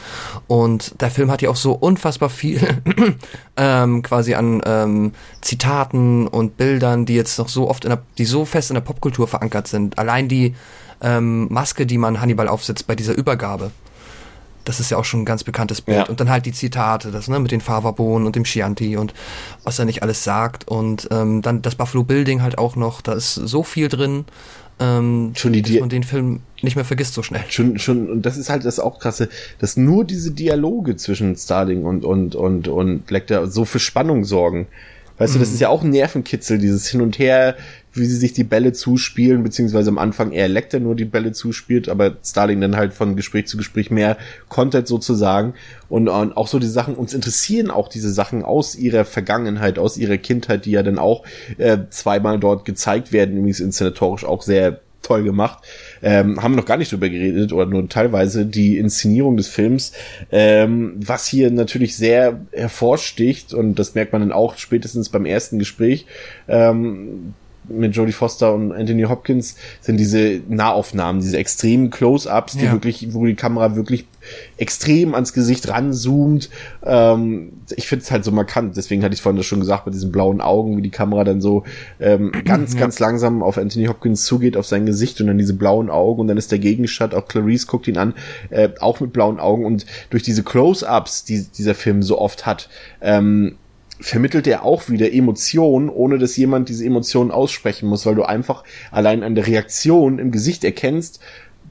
[0.48, 2.62] Und der Film hat ja auch so unfassbar viel
[3.58, 8.26] ähm, quasi an ähm, Zitaten und Bildern, die jetzt noch so oft in der, die
[8.26, 9.98] so fest in der Popkultur verankert sind.
[9.98, 10.56] Allein die
[11.04, 13.72] ähm, Maske, die man Hannibal aufsetzt bei dieser Übergabe.
[14.66, 15.98] Das ist ja auch schon ein ganz bekanntes Bild.
[15.98, 16.06] Ja.
[16.06, 19.14] Und dann halt die Zitate, das ne, mit den Fava-Bohnen und dem Chianti und
[19.64, 20.68] was er nicht alles sagt.
[20.68, 23.02] Und ähm, dann das Buffalo Building halt auch noch.
[23.02, 24.24] Da ist so viel drin,
[24.80, 27.44] ähm, Schon die dass man den Film nicht mehr vergisst so schnell.
[27.50, 29.30] schon, schon, und das ist halt das auch krasse,
[29.60, 34.68] dass nur diese Dialoge zwischen Starling und, und, und, und Lecter so für Spannung sorgen.
[35.20, 37.56] Weißt du, das ist ja auch ein Nervenkitzel, dieses Hin und Her,
[37.94, 41.90] wie sie sich die Bälle zuspielen, beziehungsweise am Anfang eher Lecter nur die Bälle zuspielt,
[41.90, 44.18] aber Starling dann halt von Gespräch zu Gespräch mehr
[44.50, 45.54] Content sozusagen.
[45.90, 49.98] Und, und auch so die Sachen, uns interessieren auch diese Sachen aus ihrer Vergangenheit, aus
[49.98, 51.24] ihrer Kindheit, die ja dann auch
[51.58, 55.64] äh, zweimal dort gezeigt werden, übrigens inszenatorisch auch sehr toll gemacht.
[56.02, 59.92] Ähm, haben noch gar nicht drüber geredet oder nur teilweise die Inszenierung des Films,
[60.32, 65.60] ähm, was hier natürlich sehr hervorsticht und das merkt man dann auch spätestens beim ersten
[65.60, 66.08] Gespräch.
[66.48, 67.34] Ähm,
[67.68, 72.72] mit Jodie Foster und Anthony Hopkins sind diese Nahaufnahmen, diese extremen Close-ups, die Ja.
[72.72, 74.06] wirklich, wo die Kamera wirklich
[74.58, 76.50] extrem ans Gesicht ranzoomt.
[76.84, 79.96] Ähm, ich finde es halt so markant, deswegen hatte ich vorhin das schon gesagt, mit
[79.96, 81.64] diesen blauen Augen, wie die Kamera dann so
[82.00, 85.90] ähm, ganz, ganz langsam auf Anthony Hopkins zugeht, auf sein Gesicht und dann diese blauen
[85.90, 88.14] Augen und dann ist der Gegenstand, auch Clarice guckt ihn an,
[88.50, 92.70] äh, auch mit blauen Augen und durch diese Close-ups, die dieser Film so oft hat,
[93.02, 93.56] ähm,
[94.04, 98.66] vermittelt er auch wieder Emotionen, ohne dass jemand diese Emotionen aussprechen muss, weil du einfach
[98.92, 101.22] allein an der Reaktion im Gesicht erkennst,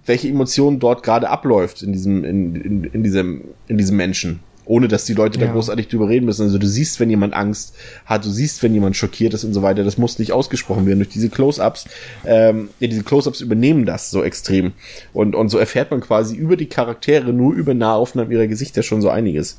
[0.06, 4.40] welche Emotion dort gerade abläuft in diesem, in, in, in diesem, in diesem Menschen.
[4.64, 5.52] Ohne dass die Leute da Ja.
[5.52, 6.42] großartig drüber reden müssen.
[6.44, 7.74] Also du siehst, wenn jemand Angst
[8.06, 9.84] hat, du siehst, wenn jemand schockiert ist und so weiter.
[9.84, 11.00] Das muss nicht ausgesprochen werden.
[11.00, 11.86] Durch diese Close-Ups,
[12.24, 14.72] ähm, ja, diese Close-Ups übernehmen das so extrem.
[15.12, 19.02] Und, und so erfährt man quasi über die Charaktere, nur über Nahaufnahmen ihrer Gesichter schon
[19.02, 19.58] so einiges.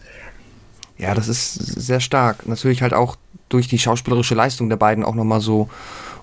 [1.03, 2.47] Ja, das ist sehr stark.
[2.47, 3.17] Natürlich halt auch
[3.49, 5.67] durch die schauspielerische Leistung der beiden auch nochmal so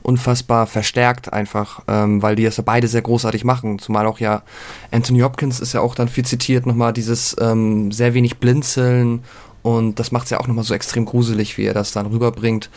[0.02, 3.78] unfassbar verstärkt einfach, ähm, weil die das ja beide sehr großartig machen.
[3.78, 4.42] Zumal auch ja
[4.90, 9.22] Anthony Hopkins ist ja auch dann viel zitiert, nochmal dieses ähm, sehr wenig Blinzeln
[9.60, 12.70] und das macht es ja auch nochmal so extrem gruselig, wie er das dann rüberbringt.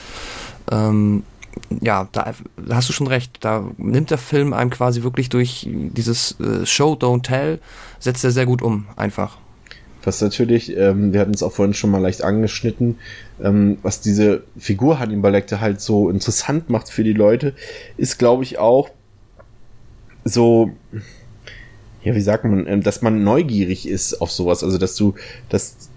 [0.69, 1.23] Ähm,
[1.81, 3.37] ja, da, da, hast du schon recht.
[3.39, 7.61] Da nimmt der Film einem quasi wirklich durch dieses äh, Show, Don't Tell,
[7.99, 9.37] setzt er sehr gut um, einfach.
[10.03, 12.97] Was natürlich, ähm, wir hatten es auch vorhin schon mal leicht angeschnitten,
[13.41, 17.53] ähm, was diese Figur Hannibal Lecter halt so interessant macht für die Leute,
[17.95, 18.89] ist, glaube ich, auch
[20.25, 20.71] so,
[22.03, 24.63] ja, wie sagt man, ähm, dass man neugierig ist auf sowas.
[24.63, 25.15] Also, dass du,
[25.49, 25.89] dass,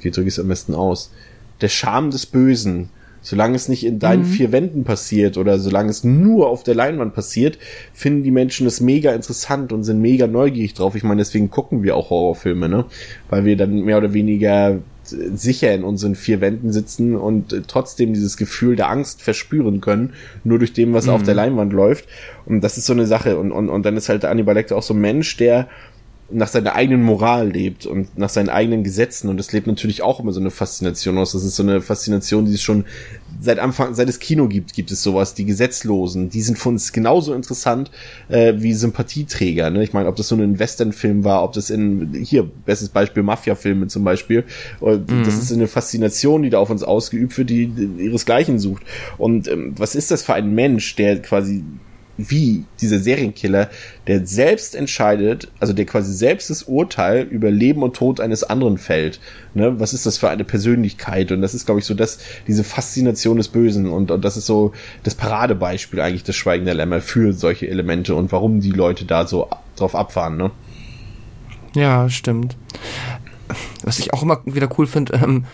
[0.00, 1.12] wie drücke ich es am besten aus?
[1.60, 2.88] Der Charme des Bösen
[3.22, 4.32] Solange es nicht in deinen mhm.
[4.32, 7.58] vier Wänden passiert oder solange es nur auf der Leinwand passiert,
[7.94, 10.96] finden die Menschen es mega interessant und sind mega neugierig drauf.
[10.96, 12.84] Ich meine, deswegen gucken wir auch Horrorfilme, ne?
[13.30, 18.36] Weil wir dann mehr oder weniger sicher in unseren vier Wänden sitzen und trotzdem dieses
[18.36, 20.12] Gefühl der Angst verspüren können,
[20.44, 21.12] nur durch dem, was mhm.
[21.12, 22.06] auf der Leinwand läuft.
[22.46, 23.36] Und das ist so eine Sache.
[23.36, 25.68] Und, und, und dann ist halt der Annibal Lecter auch so ein Mensch, der
[26.32, 30.20] nach seiner eigenen Moral lebt und nach seinen eigenen Gesetzen und das lebt natürlich auch
[30.20, 31.32] immer so eine Faszination aus.
[31.32, 32.84] Das ist so eine Faszination, die es schon
[33.40, 35.34] seit Anfang, seit es Kino gibt, gibt es sowas.
[35.34, 37.90] Die Gesetzlosen, die sind für uns genauso interessant
[38.28, 39.70] äh, wie Sympathieträger.
[39.70, 39.82] Ne?
[39.82, 43.88] Ich meine, ob das so ein Westernfilm war, ob das in hier bestes Beispiel Mafia-Filme
[43.88, 44.44] zum Beispiel.
[44.80, 45.24] Mhm.
[45.24, 48.82] Das ist eine Faszination, die da auf uns ausgeübt wird, die, ihresgleichen sucht.
[49.18, 51.64] Und ähm, was ist das für ein Mensch, der quasi
[52.30, 53.70] wie dieser Serienkiller,
[54.06, 58.78] der selbst entscheidet, also der quasi selbst das Urteil über Leben und Tod eines anderen
[58.78, 59.20] fällt.
[59.54, 59.78] Ne?
[59.80, 61.32] Was ist das für eine Persönlichkeit?
[61.32, 64.46] Und das ist, glaube ich, so das, diese Faszination des Bösen und, und das ist
[64.46, 69.04] so das Paradebeispiel eigentlich des Schweigen der Lämmer für solche Elemente und warum die Leute
[69.04, 70.50] da so drauf abfahren, ne?
[71.74, 72.56] Ja, stimmt.
[73.82, 75.44] Was ich auch immer wieder cool finde, ähm,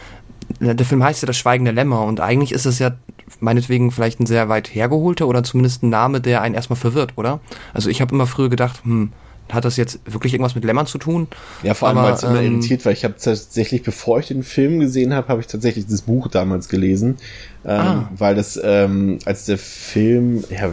[0.61, 2.93] der Film heißt ja Das Schweigen der Lämmer und eigentlich ist es ja
[3.41, 7.41] meinetwegen vielleicht ein sehr weit hergeholter oder zumindest ein Name, der einen erstmal verwirrt, oder?
[7.75, 9.13] Also ich habe immer früher gedacht, hm,
[9.51, 11.27] hat das jetzt wirklich irgendwas mit Lämmern zu tun?
[11.63, 12.93] Ja, vor allem, weil es immer ähm, irritiert war.
[12.93, 16.69] Ich habe tatsächlich, bevor ich den Film gesehen habe, habe ich tatsächlich das Buch damals
[16.69, 17.17] gelesen,
[17.65, 18.11] ähm, ah.
[18.17, 20.73] weil das, ähm, als der Film, ja,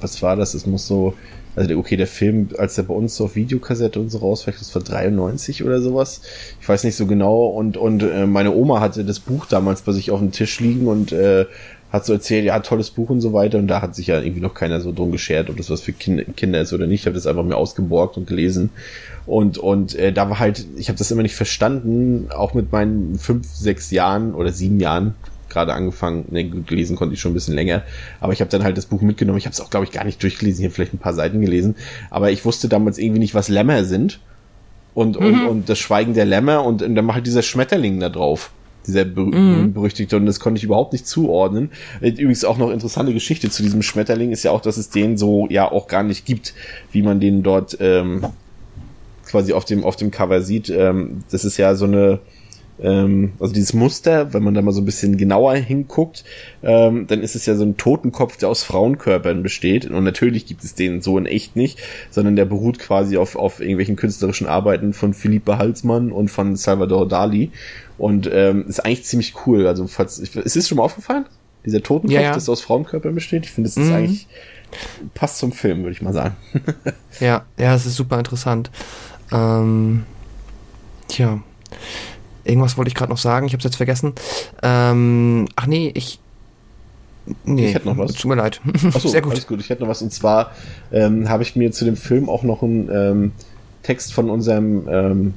[0.00, 0.54] was war das?
[0.54, 1.14] Es muss so,
[1.56, 4.74] also okay, der Film, als der bei uns auf Videokassette und so raus, vielleicht das
[4.74, 6.20] war 93 oder sowas.
[6.60, 7.46] Ich weiß nicht so genau.
[7.46, 10.86] Und, und äh, meine Oma hatte das Buch damals bei sich auf dem Tisch liegen
[10.86, 11.46] und äh,
[11.94, 13.58] hat so erzählt, ja, tolles Buch und so weiter.
[13.58, 15.92] Und da hat sich ja irgendwie noch keiner so drum geschert, ob das was für
[15.92, 17.02] kind Kinder ist oder nicht.
[17.02, 18.70] Ich habe das einfach mir ausgeborgt und gelesen.
[19.26, 23.16] Und, und äh, da war halt, ich habe das immer nicht verstanden, auch mit meinen
[23.16, 25.14] fünf, sechs Jahren oder sieben Jahren,
[25.54, 27.82] gerade angefangen, ne, gelesen konnte ich schon ein bisschen länger,
[28.20, 29.38] aber ich habe dann halt das Buch mitgenommen.
[29.38, 31.40] Ich habe es auch, glaube ich, gar nicht durchgelesen, ich habe vielleicht ein paar Seiten
[31.40, 31.76] gelesen,
[32.10, 34.20] aber ich wusste damals irgendwie nicht, was Lämmer sind
[34.92, 35.26] und, mhm.
[35.26, 38.50] und, und das Schweigen der Lämmer und, und dann war halt dieser Schmetterling da drauf
[38.86, 39.72] dieser ber mhm.
[39.72, 41.70] berüchtigte und das konnte ich überhaupt nicht zuordnen.
[42.00, 45.46] Übrigens auch noch interessante Geschichte zu diesem Schmetterling ist ja auch, dass es den so
[45.48, 46.54] ja auch gar nicht gibt,
[46.92, 48.26] wie man den dort ähm,
[49.26, 50.70] quasi auf dem auf dem Cover sieht.
[50.70, 52.20] Ähm, das ist ja so eine
[52.78, 56.24] also dieses Muster, wenn man da mal so ein bisschen genauer hinguckt,
[56.62, 59.88] ähm, dann ist es ja so ein Totenkopf, der aus Frauenkörpern besteht.
[59.88, 61.78] Und natürlich gibt es den so in echt nicht,
[62.10, 67.06] sondern der beruht quasi auf, auf irgendwelchen künstlerischen Arbeiten von Philippe Halsmann und von Salvador
[67.06, 67.52] Dali.
[67.96, 69.68] Und ähm, ist eigentlich ziemlich cool.
[69.68, 71.26] Also, falls, ist es schon mal aufgefallen?
[71.64, 72.34] Dieser Totenkopf, ja, ja.
[72.34, 73.44] das aus Frauenkörpern besteht?
[73.44, 73.94] Ich finde, das ist mhm.
[73.94, 74.26] eigentlich
[75.14, 76.36] passt zum Film, würde ich mal sagen.
[77.20, 78.70] ja, ja, es ist super interessant.
[79.32, 80.04] Ähm,
[81.08, 81.40] tja.
[82.44, 84.12] Irgendwas wollte ich gerade noch sagen, ich habe es jetzt vergessen.
[84.62, 86.20] Ähm, ach nee, ich.
[87.44, 88.12] Nee, ich hätte noch was.
[88.12, 88.60] Tut mir leid.
[88.94, 89.32] Achso, Sehr gut.
[89.32, 89.60] alles gut.
[89.60, 90.02] Ich hätte noch was.
[90.02, 90.52] Und zwar
[90.92, 93.32] ähm, habe ich mir zu dem Film auch noch einen ähm,
[93.82, 95.34] Text von unserem ähm,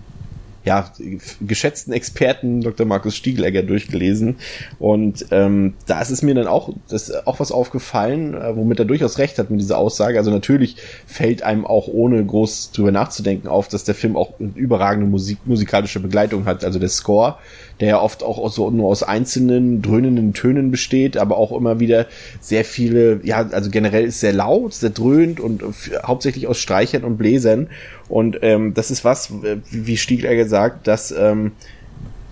[0.68, 0.92] ja,
[1.40, 2.86] geschätzten Experten Dr.
[2.86, 4.36] Markus Stiegelegger durchgelesen.
[4.80, 8.86] Und ähm, da ist es mir dann auch, das auch was aufgefallen, äh, womit er
[8.86, 10.18] durchaus recht hat mit dieser Aussage.
[10.18, 15.08] Also natürlich fällt einem auch ohne groß drüber nachzudenken auf, dass der Film auch überragende
[15.08, 16.66] Musik, musikalische Begleitung hat.
[16.66, 17.38] Also der Score,
[17.80, 22.08] der ja oft auch so nur aus einzelnen dröhnenden Tönen besteht, aber auch immer wieder
[22.42, 25.64] sehr viele, ja, also generell ist sehr laut, sehr dröhnt und
[26.04, 27.70] hauptsächlich aus Streichern und Bläsern.
[28.10, 29.32] Und ähm, das ist was,
[29.70, 31.52] wie Stiegler sagt, dass, ähm,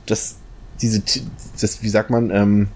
[0.06, 0.38] dass
[0.82, 1.02] diese,
[1.60, 2.68] das, wie sagt man, ähm,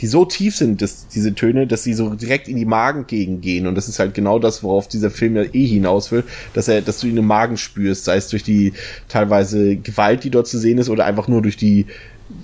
[0.00, 3.66] die so tief sind, dass diese Töne, dass sie so direkt in die Magengegend gehen.
[3.66, 6.82] Und das ist halt genau das, worauf dieser Film ja eh hinaus will, dass er,
[6.82, 8.72] dass du ihn im Magen spürst, sei es durch die
[9.08, 11.86] teilweise Gewalt, die dort zu sehen ist, oder einfach nur durch die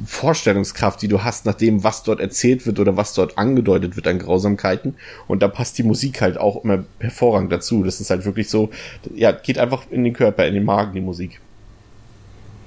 [0.06, 4.06] Vorstellungskraft, die du hast, nach dem, was dort erzählt wird oder was dort angedeutet wird
[4.06, 4.94] an Grausamkeiten.
[5.26, 7.82] Und da passt die Musik halt auch immer hervorragend dazu.
[7.82, 8.70] Das ist halt wirklich so,
[9.14, 11.40] ja, geht einfach in den Körper, in den Magen, die Musik.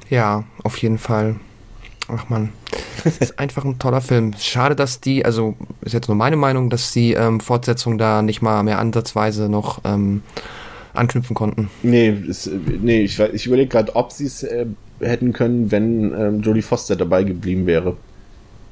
[0.10, 1.36] Ja, auf jeden Fall.
[2.08, 2.54] Ach man.
[3.04, 4.34] Es ist einfach ein toller Film.
[4.40, 8.42] Schade, dass die, also ist jetzt nur meine Meinung, dass die ähm, Fortsetzung da nicht
[8.42, 10.24] mal mehr ansatzweise noch ähm,
[10.98, 11.70] anknüpfen konnten.
[11.84, 12.50] Nee, ist,
[12.82, 14.66] nee ich, ich überlege gerade, ob sie es äh,
[15.00, 17.98] hätten können, wenn ähm, Jodie Foster dabei geblieben wäre.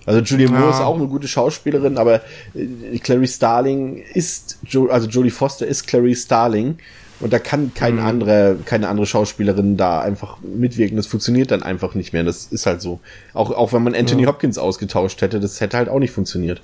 [0.06, 0.70] Also Julia Moore Ja.
[0.72, 2.22] ist auch eine gute Schauspielerin, aber
[2.54, 6.78] äh, Clary Starling ist, jo also Jodie Foster ist Clary Starling
[7.20, 10.98] und da kann kein andere, keine andere Schauspielerin da einfach mitwirken.
[10.98, 12.24] Das funktioniert dann einfach nicht mehr.
[12.24, 13.00] Das ist halt so.
[13.34, 16.62] Auch, auch wenn man Anthony Hopkins ausgetauscht hätte, das hätte halt auch nicht funktioniert.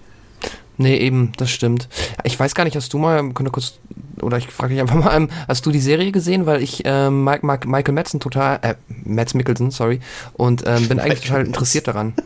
[0.81, 1.87] Nee, eben, das stimmt.
[2.23, 3.79] Ich weiß gar nicht, hast du mal, könnte kurz,
[4.21, 6.47] oder ich frage dich einfach mal, ähm, hast du die Serie gesehen?
[6.47, 9.99] Weil ich ähm, Mike, Mike, Michael Madsen total, äh, Mads Mikkelsen, sorry,
[10.33, 12.13] und ähm, bin eigentlich total interessiert daran.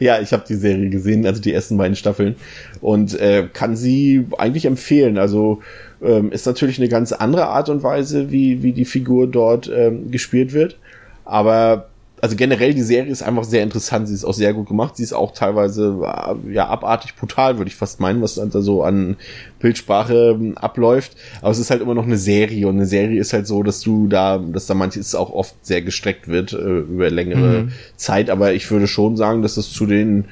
[0.00, 2.36] Ja, ich habe die Serie gesehen, also die ersten beiden Staffeln
[2.80, 5.18] und äh, kann sie eigentlich empfehlen.
[5.18, 5.60] Also
[6.02, 10.10] ähm, ist natürlich eine ganz andere Art und Weise, wie wie die Figur dort ähm,
[10.10, 10.78] gespielt wird,
[11.26, 11.90] aber
[12.20, 14.08] also generell die Serie ist einfach sehr interessant.
[14.08, 14.96] Sie ist auch sehr gut gemacht.
[14.96, 18.82] Sie ist auch teilweise äh, ja abartig brutal, würde ich fast meinen, was da so
[18.82, 19.16] an
[19.58, 21.16] Bildsprache ähm, abläuft.
[21.42, 23.80] Aber es ist halt immer noch eine Serie und eine Serie ist halt so, dass
[23.80, 28.30] du da, dass da manches auch oft sehr gestreckt wird äh, über längere Zeit.
[28.30, 30.24] Aber ich würde schon sagen, dass es zu den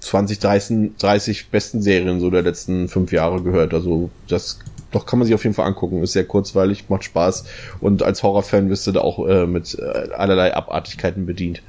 [0.00, 3.74] 20, 30, 30 besten Serien so der letzten fünf Jahre gehört.
[3.74, 4.58] Also das
[4.90, 6.02] doch kann man sich auf jeden Fall angucken.
[6.02, 7.44] Ist sehr kurzweilig, macht Spaß
[7.80, 11.62] und als Horrorfan wirst du da auch äh, mit äh, allerlei Abartigkeiten bedient.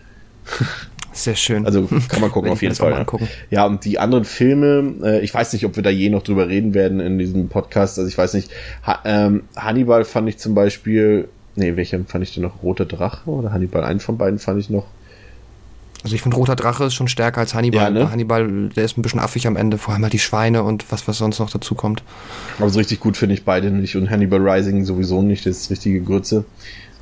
[1.12, 1.66] Sehr schön.
[1.66, 3.06] Also kann man gucken auf jeden Fall.
[3.50, 3.66] Ja.
[3.66, 6.74] und die anderen Filme, äh, ich weiß nicht, ob wir da je noch drüber reden
[6.74, 7.98] werden in diesem Podcast.
[7.98, 8.52] Also ich weiß nicht.
[8.86, 11.28] Ha ähm, Hannibal fand ich zum Beispiel.
[11.56, 12.64] Nee, welchen fand ich denn noch?
[12.64, 13.84] Roter Drache oder Hannibal?
[13.84, 14.86] Einen von beiden fand ich noch.
[16.04, 17.84] Also ich finde Roter Drache ist schon stärker als Hannibal.
[17.84, 18.12] Ja, ne?
[18.12, 21.08] Hannibal, der ist ein bisschen affig am Ende, vor allem halt die Schweine und was,
[21.08, 22.04] was sonst noch dazu kommt.
[22.58, 25.72] Aber so richtig gut finde ich beide nicht und Hannibal Rising sowieso nicht, das ist
[25.72, 26.46] richtige Grütze.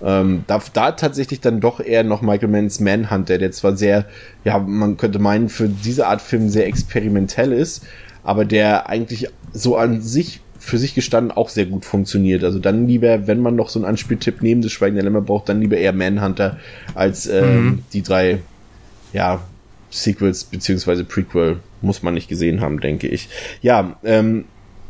[0.03, 4.05] Ähm, da, da tatsächlich dann doch eher noch Michael Manns Manhunter, der zwar sehr,
[4.43, 7.85] ja, man könnte meinen, für diese Art Film sehr experimentell ist,
[8.23, 12.43] aber der eigentlich so an sich für sich gestanden auch sehr gut funktioniert.
[12.43, 15.49] Also dann lieber, wenn man noch so einen Anspieltipp neben des Schweigen der Lämmer braucht,
[15.49, 16.57] dann lieber eher Manhunter
[16.93, 18.39] als ähm, die drei,
[19.17, 19.41] ja,
[19.89, 23.29] Sequels beziehungsweise Prequel muss man nicht gesehen haben, denke ich.
[23.63, 24.45] Ja, ähm,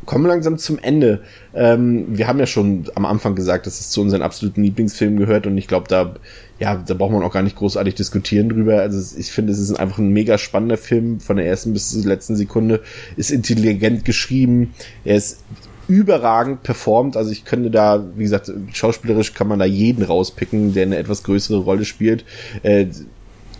[0.05, 1.21] kommen langsam zum Ende.
[1.53, 5.47] Ähm, wir haben ja schon am Anfang gesagt, dass es zu unseren absoluten Lieblingsfilmen gehört
[5.47, 6.15] und ich glaube, da,
[6.59, 8.82] ja, da braucht man auch gar nicht großartig diskutieren drüber.
[8.82, 12.03] Also ich finde, es ist einfach ein mega spannender Film von der ersten bis zur
[12.03, 12.82] letzten Sekunde.
[13.15, 14.73] Ist intelligent geschrieben.
[15.05, 15.41] Er ist
[15.88, 17.15] überragend performt.
[17.15, 21.23] Also ich könnte da, wie gesagt, schauspielerisch kann man da jeden rauspicken, der eine etwas
[21.23, 22.25] größere Rolle spielt.
[22.63, 22.88] Äh,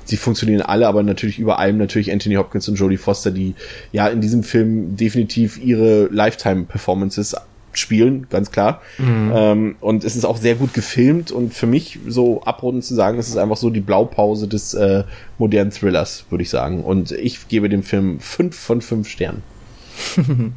[0.08, 3.56] sie funktionieren alle, aber natürlich über allem natürlich Anthony Hopkins und Jodie Foster, die
[3.92, 7.36] ja in diesem Film definitiv ihre Lifetime-Performances
[7.74, 8.82] spielen, ganz klar.
[9.36, 13.20] Ähm, und es ist auch sehr gut gefilmt und für mich so abrundend zu sagen,
[13.20, 15.04] es ist einfach so die Blaupause des äh,
[15.38, 16.84] modernen Thrillers, würde ich sagen.
[16.84, 19.44] Und ich gebe dem Film fünf von fünf Sternen.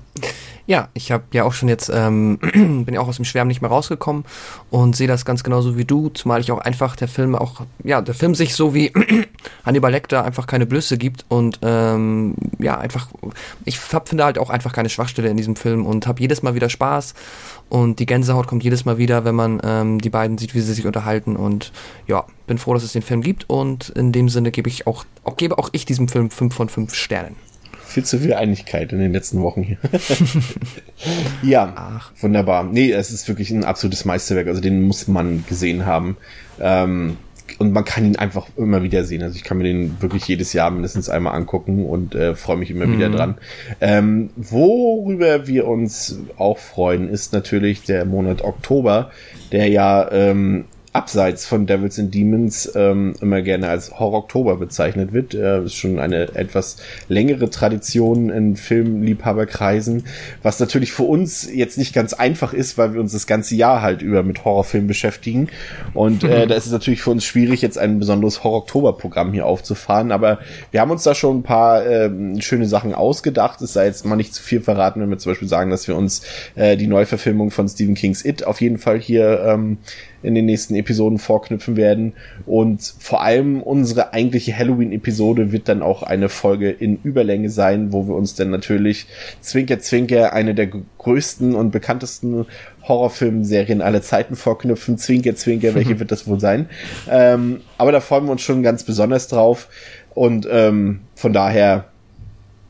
[0.71, 3.61] Ja, ich habe ja auch schon jetzt, ähm, bin ja auch aus dem Schwärmen nicht
[3.61, 4.25] mehr rausgekommen
[4.71, 8.01] und sehe das ganz genauso wie du, zumal ich auch einfach der Film auch, ja,
[8.01, 8.93] der Film sich so wie
[9.67, 13.09] Hannibal Lecter einfach keine Blöße gibt und ähm, ja, einfach,
[13.65, 16.55] ich hab, finde halt auch einfach keine Schwachstelle in diesem Film und habe jedes Mal
[16.55, 17.15] wieder Spaß
[17.69, 20.75] und die Gänsehaut kommt jedes Mal wieder, wenn man ähm, die beiden sieht, wie sie
[20.75, 21.73] sich unterhalten und
[22.07, 25.05] ja, bin froh, dass es den Film gibt und in dem Sinne gebe ich auch,
[25.25, 27.35] auch gebe auch ich diesem Film fünf von fünf Sternen.
[27.91, 29.79] Viel zu viel Einigkeit in den letzten Wochen hier.
[31.43, 32.13] ja, Ach.
[32.21, 32.63] wunderbar.
[32.63, 34.47] Nee, es ist wirklich ein absolutes Meisterwerk.
[34.47, 36.17] Also den muss man gesehen haben.
[36.61, 37.17] Ähm,
[37.59, 39.25] und man kann ihn einfach immer wieder sehen.
[39.25, 42.71] Also ich kann mir den wirklich jedes Jahr mindestens einmal angucken und äh, freue mich
[42.71, 43.39] immer wieder dran.
[43.81, 49.11] Ähm, worüber wir uns auch freuen, ist natürlich der Monat Oktober,
[49.51, 55.35] der ja ähm, abseits von Devils and Demons ähm, immer gerne als Horror-Oktober bezeichnet wird.
[55.35, 56.79] Äh, ist schon eine etwas
[57.09, 60.05] längere Tradition in Filmliebhaberkreisen,
[60.43, 63.83] was natürlich für uns jetzt nicht ganz einfach ist, weil wir uns das ganze Jahr
[63.83, 65.49] halt über mit Horrorfilmen beschäftigen.
[65.95, 70.11] Und äh, da ist es natürlich für uns schwierig, jetzt ein besonderes Horror-Oktober-Programm hier aufzufahren.
[70.11, 70.41] Aber
[70.73, 73.63] wir haben uns da schon ein paar ähm, schöne Sachen ausgedacht.
[73.63, 75.95] Es sei jetzt mal nicht zu viel verraten, wenn wir zum Beispiel sagen, dass wir
[75.95, 76.23] uns
[76.57, 79.79] äh, die Neuverfilmung von Stephen Kings It auf jeden Fall hier ähm,
[80.23, 82.15] in den nächsten Episoden vorknüpfen werden.
[82.47, 88.07] Und vor allem unsere eigentliche Halloween-Episode wird dann auch eine Folge in Überlänge sein, wo
[88.07, 89.07] wir uns dann natürlich
[89.41, 90.69] Zwinker Zwinker, eine der
[90.99, 92.47] größten und bekanntesten
[92.83, 94.99] Horrorfilmserien aller Zeiten vorknüpfen.
[94.99, 96.69] Zwinker Zwinker, welche wird das wohl sein?
[97.09, 99.69] Ähm, aber da freuen wir uns schon ganz besonders drauf.
[100.15, 101.87] Und ähm, von daher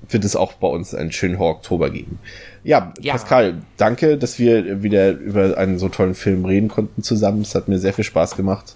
[0.09, 2.19] wird es auch bei uns einen schönen Horror-Oktober geben.
[2.63, 3.13] Ja, Ja.
[3.13, 7.43] Pascal, danke, dass wir wieder über einen so tollen Film reden konnten zusammen.
[7.43, 8.75] Es hat mir sehr viel Spaß gemacht.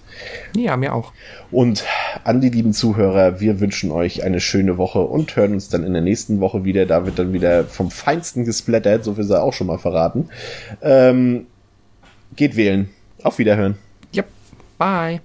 [0.57, 1.13] Ja, mir auch.
[1.51, 1.85] Und
[2.25, 5.93] an die lieben Zuhörer, wir wünschen euch eine schöne Woche und hören uns dann in
[5.93, 6.87] der nächsten Woche wieder.
[6.87, 10.29] Da wird dann wieder vom Feinsten gesplattert, so viel sei auch schon mal verraten.
[10.81, 11.47] Ähm,
[12.37, 12.89] geht wählen.
[13.23, 13.77] Auf Wiederhören.
[14.15, 14.27] Yep.
[14.79, 15.21] Bye.